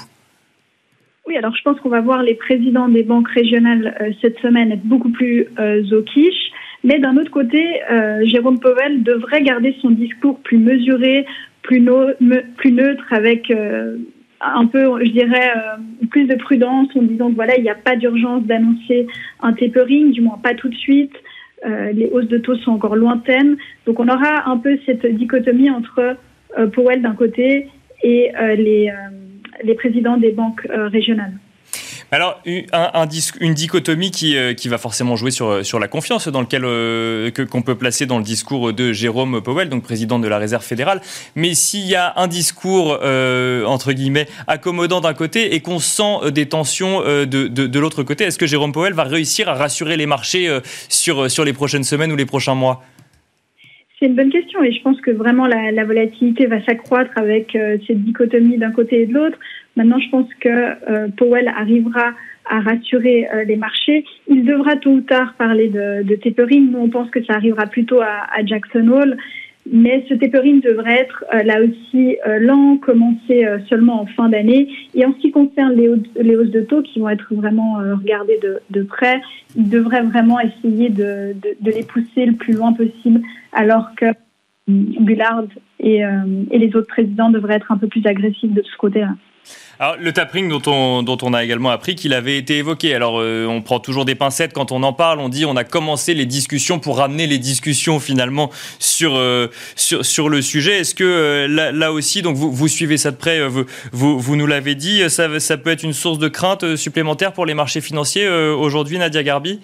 Alors 1.37 1.55
je 1.55 1.63
pense 1.63 1.79
qu'on 1.81 1.89
va 1.89 2.01
voir 2.01 2.23
les 2.23 2.35
présidents 2.35 2.89
des 2.89 3.03
banques 3.03 3.29
régionales 3.29 3.97
euh, 4.01 4.11
cette 4.21 4.39
semaine 4.41 4.73
être 4.73 4.85
beaucoup 4.85 5.11
plus 5.11 5.47
euh, 5.59 5.83
au 5.93 6.03
quiche. 6.03 6.51
Mais 6.83 6.99
d'un 6.99 7.17
autre 7.17 7.31
côté, 7.31 7.63
euh, 7.91 8.25
Jérôme 8.25 8.59
Powell 8.59 9.03
devrait 9.03 9.43
garder 9.43 9.77
son 9.83 9.91
discours 9.91 10.41
plus 10.41 10.59
mesuré, 10.59 11.27
plus, 11.63 11.81
neutre, 11.81 13.05
avec 13.11 13.53
un 14.41 14.67
peu, 14.67 15.05
je 15.05 15.11
dirais, 15.11 15.53
plus 16.11 16.25
de 16.25 16.35
prudence 16.37 16.89
en 16.97 17.03
disant 17.03 17.29
que 17.29 17.35
voilà, 17.35 17.57
il 17.59 17.63
n'y 17.63 17.69
a 17.69 17.75
pas 17.75 17.97
d'urgence 17.97 18.45
d'annoncer 18.45 19.07
un 19.41 19.53
tapering, 19.53 20.11
du 20.11 20.23
moins 20.23 20.39
pas 20.43 20.55
tout 20.55 20.71
de 20.71 20.75
suite. 20.75 21.13
les 21.67 22.09
hausses 22.11 22.29
de 22.29 22.39
taux 22.39 22.57
sont 22.57 22.73
encore 22.73 22.97
lointaines. 22.97 23.59
Donc 23.85 24.01
on 24.01 24.09
aura 24.09 24.51
un 24.51 24.57
peu 24.57 24.79
cette 24.87 25.05
dichotomie 25.05 25.71
entre 25.71 26.17
Powell 26.73 27.03
d'un 27.03 27.15
côté 27.15 27.69
et 28.03 28.33
les 28.57 28.91
les 29.63 29.75
présidents 29.75 30.17
des 30.17 30.33
banques 30.33 30.67
euh, 30.71 30.89
régionales. 30.89 31.33
Alors, 32.13 32.43
un, 32.73 33.09
une 33.41 33.55
dichotomie 33.55 34.11
qui, 34.11 34.37
euh, 34.37 34.53
qui, 34.53 34.69
va 34.69 34.79
forcément 34.79 35.15
jouer 35.15 35.31
sur, 35.31 35.65
sur 35.65 35.79
la 35.79 35.87
confiance 35.87 36.27
dans 36.27 36.41
lequel 36.41 36.65
euh, 36.65 37.31
qu'on 37.31 37.63
peut 37.63 37.77
placer 37.77 38.05
dans 38.05 38.19
le 38.19 38.25
discours 38.25 38.73
de 38.73 38.93
Jérôme 38.93 39.41
Powell, 39.41 39.69
donc 39.69 39.85
président 39.85 40.19
de 40.19 40.27
la 40.27 40.39
Réserve 40.39 40.65
fédérale. 40.65 41.01
Mais 41.37 41.55
s'il 41.55 41.87
y 41.87 41.95
a 41.95 42.13
un 42.17 42.27
discours 42.27 42.99
entre 43.67 43.93
guillemets 43.93 44.27
accommodant 44.49 45.01
d'un 45.01 45.15
côté 45.15 45.55
et 45.55 45.61
qu'on 45.61 45.79
sent 45.79 46.33
des 46.33 46.47
tensions 46.47 47.01
de, 47.03 47.25
de, 47.47 47.79
l'autre 47.79 48.03
côté, 48.03 48.25
est-ce 48.25 48.39
que 48.39 48.47
Jérôme 48.47 48.73
Powell 48.73 48.93
va 48.93 49.05
réussir 49.05 49.49
à 49.49 49.55
rassurer 49.55 49.97
les 49.97 50.07
marchés 50.07 50.49
sur, 50.89 51.31
sur 51.31 51.45
les 51.45 51.53
prochaines 51.53 51.85
semaines 51.85 52.11
ou 52.11 52.17
les 52.17 52.27
prochains 52.27 52.57
mois? 52.57 52.83
C'est 54.01 54.07
une 54.07 54.15
bonne 54.15 54.31
question 54.31 54.63
et 54.63 54.73
je 54.73 54.83
pense 54.83 54.99
que 55.03 55.11
vraiment 55.11 55.47
la, 55.47 55.85
volatilité 55.85 56.47
va 56.47 56.65
s'accroître 56.65 57.11
avec 57.17 57.55
euh, 57.55 57.77
cette 57.87 58.03
dichotomie 58.03 58.57
d'un 58.57 58.71
côté 58.71 59.03
et 59.03 59.07
de 59.07 59.13
l'autre. 59.13 59.39
Maintenant, 59.77 59.99
je 59.99 60.09
pense 60.09 60.27
que 60.41 60.49
euh, 60.49 61.09
Powell 61.19 61.49
arrivera 61.49 62.15
à 62.49 62.61
rassurer 62.61 63.29
euh, 63.33 63.45
les 63.45 63.57
marchés. 63.57 64.05
Il 64.27 64.45
devra 64.45 64.77
tôt 64.77 64.93
ou 64.93 65.01
tard 65.03 65.35
parler 65.37 65.69
de, 65.69 66.03
de 66.03 66.15
tapering. 66.17 66.71
Nous, 66.71 66.79
on 66.79 66.89
pense 66.89 67.11
que 67.11 67.23
ça 67.25 67.35
arrivera 67.35 67.67
plutôt 67.67 68.01
à, 68.01 68.27
à 68.35 68.45
Jackson 68.45 68.89
Hole. 68.89 69.19
Mais 69.73 70.05
ce 70.09 70.15
tapering 70.15 70.61
devrait 70.61 70.99
être 70.99 71.25
là 71.45 71.61
aussi 71.63 72.17
lent, 72.41 72.77
commencer 72.79 73.47
seulement 73.69 74.03
en 74.03 74.07
fin 74.07 74.29
d'année. 74.29 74.69
Et 74.95 75.05
en 75.07 75.13
ce 75.13 75.19
qui 75.19 75.31
concerne 75.31 75.75
les, 75.75 75.89
hausses 75.89 76.51
de 76.51 76.63
taux 76.63 76.83
qui 76.83 76.99
vont 76.99 77.09
être 77.09 77.33
vraiment 77.33 77.75
regardées 77.75 78.41
de, 78.43 78.61
de, 78.71 78.83
près, 78.83 79.21
il 79.55 79.69
devrait 79.69 80.03
vraiment 80.03 80.41
essayer 80.41 80.89
de, 80.89 81.37
de, 81.61 81.71
les 81.71 81.85
pousser 81.85 82.27
le 82.27 82.35
plus 82.35 82.55
loin 82.55 82.73
possible 82.73 83.21
alors 83.53 83.95
que 83.97 84.07
Bullard 84.71 85.45
et, 85.79 86.05
euh, 86.05 86.45
et, 86.51 86.59
les 86.59 86.75
autres 86.77 86.89
présidents 86.89 87.31
devraient 87.31 87.57
être 87.57 87.73
un 87.73 87.79
peu 87.79 87.89
plus 87.89 88.07
agressifs 88.07 88.53
de 88.53 88.63
ce 88.63 88.77
côté-là. 88.77 89.15
Le 89.99 90.13
tapering 90.13 90.49
dont 90.49 91.19
on, 91.23 91.33
a 91.33 91.43
également 91.43 91.71
appris 91.71 91.95
qu'il 91.95 92.13
avait 92.13 92.37
été 92.37 92.59
évoqué. 92.59 92.95
Alors, 92.95 93.19
euh, 93.19 93.47
on 93.47 93.63
prend 93.63 93.81
toujours 93.81 94.05
des 94.05 94.15
pincettes 94.15 94.53
quand 94.53 94.73
on 94.73 94.83
en 94.83 94.93
parle. 94.93 95.21
On 95.21 95.31
dit 95.31 95.47
on 95.47 95.57
a 95.57 95.65
commencé 95.65 96.13
les 96.13 96.27
discussions 96.27 96.79
pour 96.79 96.99
ramener 96.99 97.27
les 97.27 97.39
discussions 97.39 97.99
finalement 97.99 98.51
sur, 98.79 99.17
euh, 99.17 99.49
le 100.29 100.43
sujet. 100.43 100.81
Est-ce 100.81 100.95
que 100.95 101.47
là, 101.49 101.93
aussi, 101.93 102.21
donc 102.21 102.37
vous, 102.37 102.69
suivez 102.69 102.99
ça 102.99 103.11
de 103.11 103.17
près, 103.17 103.41
vous, 103.93 104.37
nous 104.37 104.47
l'avez 104.47 104.75
dit, 104.75 105.09
ça, 105.09 105.41
ça, 105.41 105.57
peut 105.57 105.71
être 105.71 105.83
une 105.83 105.95
source 105.95 106.19
de 106.19 106.29
crainte 106.29 106.77
supplémentaire 106.77 107.33
pour 107.33 107.47
les 107.47 107.55
marchés 107.55 107.81
financiers 107.81 108.29
aujourd'hui, 108.29 108.99
Nadia 108.99 109.23
Garbi? 109.23 109.61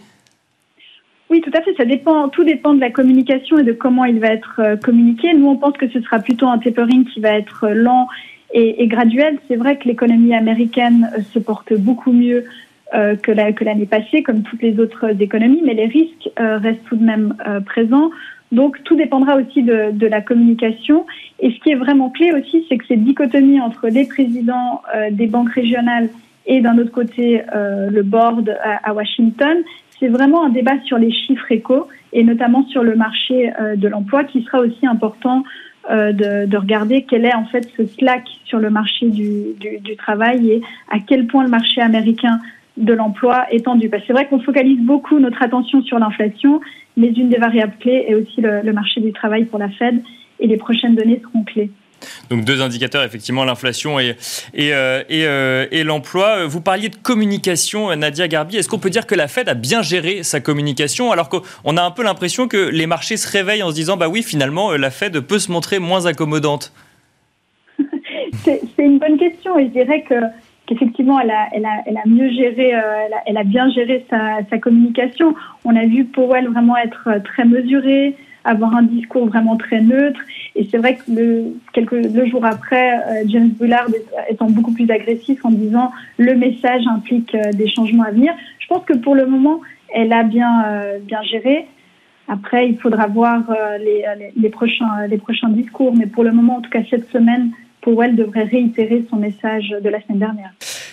Oui, 1.28 1.40
tout 1.40 1.50
à 1.54 1.60
fait. 1.62 1.74
Ça 1.76 1.84
dépend, 1.84 2.28
tout 2.28 2.44
dépend 2.44 2.74
de 2.74 2.80
la 2.80 2.90
communication 2.90 3.58
et 3.58 3.64
de 3.64 3.72
comment 3.72 4.04
il 4.04 4.20
va 4.20 4.28
être 4.28 4.60
euh, 4.60 4.76
communiqué. 4.76 5.34
Nous, 5.34 5.48
on 5.48 5.56
pense 5.56 5.76
que 5.76 5.88
ce 5.88 6.00
sera 6.00 6.20
plutôt 6.20 6.46
un 6.46 6.58
tapering 6.58 7.04
qui 7.04 7.20
va 7.20 7.30
être 7.30 7.64
euh, 7.64 7.74
lent 7.74 8.08
et, 8.52 8.86
graduel. 8.86 9.38
C'est 9.48 9.56
vrai 9.56 9.76
que 9.76 9.88
l'économie 9.88 10.34
américaine 10.34 11.10
euh, 11.16 11.22
se 11.32 11.38
porte 11.38 11.72
beaucoup 11.74 12.12
mieux 12.12 12.44
que 12.92 13.32
l'année 13.32 13.84
passée, 13.84 14.22
comme 14.22 14.42
toutes 14.42 14.62
les 14.62 14.78
autres 14.78 15.20
économies, 15.20 15.60
mais 15.64 15.74
les 15.74 15.86
risques 15.86 16.30
restent 16.38 16.84
tout 16.84 16.94
de 16.94 17.04
même 17.04 17.34
présents. 17.66 18.10
Donc, 18.52 18.82
tout 18.84 18.94
dépendra 18.94 19.34
aussi 19.36 19.64
de, 19.64 19.90
de, 19.90 20.06
la 20.06 20.20
communication. 20.20 21.04
Et 21.40 21.50
ce 21.50 21.58
qui 21.58 21.72
est 21.72 21.74
vraiment 21.74 22.10
clé 22.10 22.32
aussi, 22.32 22.64
c'est 22.68 22.78
que 22.78 22.86
cette 22.86 23.02
dichotomie 23.02 23.60
entre 23.60 23.88
les 23.88 24.06
présidents 24.06 24.82
des 25.10 25.26
banques 25.26 25.52
régionales 25.52 26.08
et 26.46 26.60
d'un 26.60 26.78
autre 26.78 26.92
côté 26.92 27.42
le 27.52 28.02
board 28.02 28.56
à, 28.62 28.88
à 28.88 28.94
Washington, 28.94 29.58
c'est 29.98 30.08
vraiment 30.08 30.44
un 30.44 30.50
débat 30.50 30.80
sur 30.84 30.98
les 30.98 31.10
chiffres 31.10 31.50
éco 31.50 31.88
et 32.12 32.24
notamment 32.24 32.66
sur 32.68 32.82
le 32.82 32.96
marché 32.96 33.52
euh, 33.60 33.76
de 33.76 33.88
l'emploi 33.88 34.24
qui 34.24 34.42
sera 34.42 34.60
aussi 34.60 34.86
important 34.86 35.44
euh, 35.90 36.12
de, 36.12 36.56
regarder 36.56 37.02
quel 37.02 37.24
est 37.24 37.34
en 37.34 37.44
fait 37.46 37.68
ce 37.76 37.86
slack 37.86 38.24
sur 38.44 38.58
le 38.58 38.70
marché 38.70 39.08
du, 39.08 39.54
du, 39.80 39.96
travail 39.96 40.50
et 40.50 40.62
à 40.90 40.98
quel 40.98 41.26
point 41.26 41.44
le 41.44 41.50
marché 41.50 41.80
américain 41.80 42.38
de 42.76 42.92
l'emploi 42.92 43.46
est 43.50 43.64
tendu. 43.64 43.88
Parce 43.88 44.02
que 44.02 44.08
c'est 44.08 44.12
vrai 44.12 44.26
qu'on 44.26 44.40
focalise 44.40 44.80
beaucoup 44.80 45.18
notre 45.18 45.42
attention 45.42 45.82
sur 45.82 45.98
l'inflation, 45.98 46.60
mais 46.96 47.08
une 47.08 47.28
des 47.28 47.38
variables 47.38 47.74
clés 47.80 48.04
est 48.08 48.14
aussi 48.14 48.40
le 48.40 48.72
marché 48.72 49.00
du 49.00 49.12
travail 49.12 49.44
pour 49.44 49.58
la 49.58 49.68
Fed 49.68 50.02
et 50.40 50.46
les 50.46 50.56
prochaines 50.56 50.94
données 50.94 51.20
seront 51.22 51.44
clés. 51.44 51.70
Donc 52.30 52.44
deux 52.44 52.62
indicateurs, 52.62 53.02
effectivement, 53.02 53.44
l'inflation 53.44 53.98
et, 53.98 54.16
euh, 54.58 55.02
euh, 55.10 55.84
l'emploi. 55.84 56.46
Vous 56.46 56.60
parliez 56.60 56.88
de 56.88 56.96
communication, 56.96 57.94
Nadia 57.96 58.28
Garbi. 58.28 58.56
Est-ce 58.56 58.68
qu'on 58.68 58.78
peut 58.78 58.90
dire 58.90 59.06
que 59.06 59.14
la 59.14 59.28
Fed 59.28 59.48
a 59.48 59.54
bien 59.54 59.82
géré 59.82 60.22
sa 60.22 60.40
communication 60.40 61.12
alors 61.12 61.28
qu'on 61.28 61.76
a 61.76 61.82
un 61.82 61.90
peu 61.90 62.02
l'impression 62.02 62.48
que 62.48 62.56
les 62.56 62.86
marchés 62.86 63.16
se 63.16 63.30
réveillent 63.30 63.62
en 63.62 63.70
se 63.70 63.74
disant, 63.74 63.96
bah 63.96 64.08
oui, 64.08 64.22
finalement, 64.22 64.72
la 64.72 64.90
Fed 64.90 65.20
peut 65.20 65.38
se 65.38 65.50
montrer 65.50 65.78
moins 65.78 66.06
accommodante? 66.06 66.72
C'est 68.44 68.60
une 68.78 68.98
bonne 68.98 69.18
question 69.18 69.58
et 69.58 69.66
je 69.66 69.70
dirais 69.70 70.02
que 70.02 70.14
qu'effectivement, 70.66 71.20
elle 71.20 71.30
a, 71.30 72.06
mieux 72.06 72.30
géré, 72.30 72.74
euh, 72.74 72.80
elle, 73.26 73.36
a, 73.36 73.44
bien 73.44 73.70
géré 73.70 74.04
sa, 74.10 74.38
sa, 74.50 74.58
communication. 74.58 75.34
On 75.64 75.74
a 75.76 75.86
vu 75.86 76.04
Powell 76.04 76.48
vraiment 76.48 76.76
être 76.76 77.22
très 77.24 77.44
mesuré, 77.44 78.16
avoir 78.46 78.74
un 78.74 78.82
discours 78.82 79.26
vraiment 79.26 79.56
très 79.56 79.80
neutre. 79.80 80.20
Et 80.54 80.66
c'est 80.70 80.78
vrai 80.78 80.96
que 80.96 81.10
le, 81.10 81.56
quelques 81.72 82.08
deux 82.08 82.26
jours 82.26 82.44
après, 82.44 82.94
euh, 82.94 83.24
James 83.26 83.50
Bullard 83.50 83.86
étant 84.28 84.46
beaucoup 84.46 84.72
plus 84.72 84.90
agressif 84.90 85.44
en 85.44 85.50
disant 85.50 85.90
le 86.18 86.34
message 86.34 86.86
implique 86.86 87.34
euh, 87.34 87.52
des 87.52 87.68
changements 87.68 88.04
à 88.04 88.10
venir. 88.10 88.32
Je 88.58 88.66
pense 88.66 88.84
que 88.84 88.94
pour 88.94 89.14
le 89.14 89.26
moment, 89.26 89.60
elle 89.94 90.12
a 90.12 90.24
bien, 90.24 90.64
bien 91.02 91.22
géré. 91.22 91.66
Après, 92.26 92.68
il 92.68 92.76
faudra 92.76 93.06
voir 93.06 93.44
les, 93.78 94.04
les, 94.34 94.48
prochains, 94.48 95.06
les 95.08 95.16
prochains 95.16 95.48
discours, 95.48 95.94
mais 95.96 96.06
pour 96.06 96.24
le 96.24 96.32
moment, 96.32 96.56
en 96.56 96.60
tout 96.60 96.70
cas 96.70 96.82
cette 96.90 97.08
semaine, 97.10 97.52
Powell 97.82 98.16
devrait 98.16 98.42
réitérer 98.42 99.04
son 99.08 99.16
message 99.16 99.68
de 99.68 99.88
la 99.88 100.00
semaine 100.02 100.18
dernière. 100.18 100.52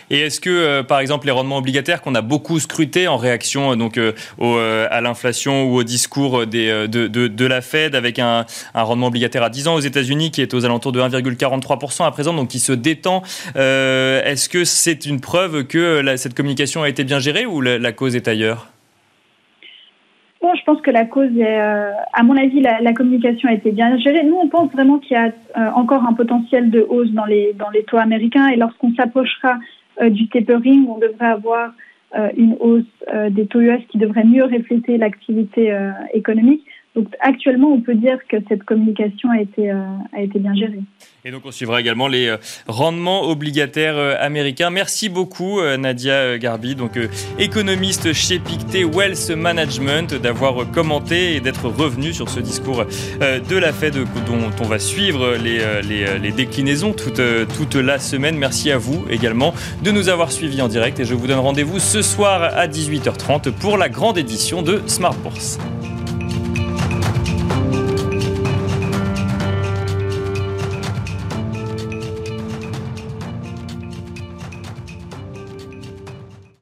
Et 0.10 0.22
est-ce 0.22 0.40
que, 0.40 0.50
euh, 0.50 0.84
par 0.84 1.00
exemple, 1.00 1.26
les 1.26 1.32
rendements 1.32 1.58
obligataires 1.58 2.02
qu'on 2.02 2.16
a 2.16 2.22
beaucoup 2.22 2.60
scrutés 2.60 3.08
en 3.08 3.18
réaction 3.18 3.72
euh, 3.72 3.76
donc, 3.76 3.98
euh, 3.98 4.88
à 4.90 5.02
l'inflation 5.02 5.64
ou 5.66 5.76
au 5.76 5.84
discours 5.84 6.46
de, 6.46 7.46
la 7.46 7.62
Fed 7.62 7.96
avec 7.96 8.20
un, 8.20 8.46
rendement 8.74 9.08
obligataire 9.08 9.44
à 9.44 9.50
10 9.50 9.68
ans 9.68 9.76
aux 9.76 9.80
États-Unis 9.80 10.32
qui 10.32 10.42
est 10.42 10.54
aux 10.54 10.66
alentours 10.66 10.92
de 10.92 11.02
1,43% 11.02 12.06
à 12.06 12.12
présent, 12.12 12.34
donc 12.34 12.50
qui 12.50 12.60
se 12.60 12.74
détend, 12.74 13.24
est-ce 13.56 14.50
que 14.50 14.64
c'est 14.64 15.06
une 15.06 15.20
preuve 15.20 15.66
que 15.66 16.02
cette 16.18 16.34
communication 16.34 16.84
a 16.84 16.90
été 16.90 17.04
bien 17.04 17.20
gérée 17.20 17.46
ou 17.46 17.62
la 17.62 17.92
cause 17.92 18.16
est 18.16 18.28
ailleurs? 18.28 18.68
Je 20.56 20.72
pense 20.72 20.82
que 20.82 20.92
la 20.92 21.06
cause 21.06 21.36
est, 21.38 21.60
euh, 21.60 21.92
à 22.14 22.24
mon 22.24 22.38
avis, 22.38 22.62
la, 22.62 22.94
communication 22.94 23.50
a 23.50 23.54
été 23.54 23.72
bien 23.72 23.98
gérée. 23.98 24.24
Nous, 24.24 24.36
on 24.36 24.48
pense 24.48 24.72
vraiment 24.72 24.98
qu'il 24.98 25.18
y 25.18 25.20
a 25.20 25.32
encore 25.76 26.06
un 26.08 26.14
potentiel 26.14 26.70
de 26.70 26.86
hausse 26.88 27.12
dans 27.12 27.26
les, 27.26 27.54
dans 27.54 27.70
les 27.70 27.84
taux 27.84 27.98
américains 27.98 28.48
et 28.48 28.56
lorsqu'on 28.56 28.94
s'approchera 28.94 29.58
du 30.02 30.28
tapering, 30.30 30.88
on 30.88 30.98
devrait 30.98 31.28
avoir 31.28 31.74
une 32.38 32.56
hausse 32.60 32.84
des 33.32 33.48
taux 33.48 33.62
US 33.62 33.82
qui 33.90 33.98
devrait 33.98 34.24
mieux 34.24 34.44
refléter 34.44 34.98
l'activité 34.98 35.76
économique. 36.14 36.66
Donc 36.96 37.08
actuellement, 37.22 37.70
on 37.70 37.82
peut 37.82 37.96
dire 37.96 38.20
que 38.30 38.38
cette 38.48 38.64
communication 38.64 39.32
a 39.32 39.42
été, 39.42 39.72
euh, 39.72 39.82
a 40.16 40.22
été 40.22 40.38
bien 40.38 40.54
gérée. 40.54 40.82
Et 41.26 41.32
donc 41.32 41.42
on 41.46 41.52
suivra 41.52 41.80
également 41.80 42.08
les 42.08 42.28
euh, 42.28 42.38
rendements 42.68 43.24
obligataires 43.24 43.98
euh, 43.98 44.16
américains. 44.20 44.70
Merci 44.70 45.10
beaucoup 45.10 45.60
Nadia 45.78 46.38
Garbi, 46.38 46.76
donc 46.76 47.00
économiste 47.40 48.14
chez 48.14 48.38
Pictet 48.40 48.84
Wealth 48.84 49.32
Management, 49.32 50.14
d'avoir 50.14 50.70
commenté 50.72 51.36
et 51.36 51.40
d'être 51.40 51.68
revenu 51.68 52.14
sur 52.14 52.30
ce 52.30 52.40
discours 52.40 52.86
de 53.20 53.58
la 53.58 53.72
Fed 53.72 53.96
dont 53.96 54.52
on 54.62 54.66
va 54.66 54.80
suivre 54.80 55.36
les, 55.36 55.60
les, 55.88 56.20
les 56.20 56.32
déclinaisons 56.32 56.94
toute, 56.94 57.22
toute 57.56 57.76
la 57.76 58.00
semaine. 58.00 58.38
Merci 58.38 58.72
à 58.72 58.78
vous 58.78 59.06
également 59.10 59.54
de 59.84 59.92
nous 59.92 60.10
avoir 60.10 60.32
suivis 60.32 60.62
en 60.62 60.68
direct 60.68 61.00
et 61.00 61.06
je 61.06 61.14
vous 61.14 61.28
donne 61.28 61.40
rendez-vous 61.40 61.80
ce 61.80 62.02
soir 62.02 62.44
à 62.44 62.68
18h30 62.68 63.52
pour 63.52 63.78
la 63.78 63.90
grande 63.90 64.18
édition 64.18 64.62
de 64.62 64.82
Smart 64.88 65.16
Bourse. 65.16 65.60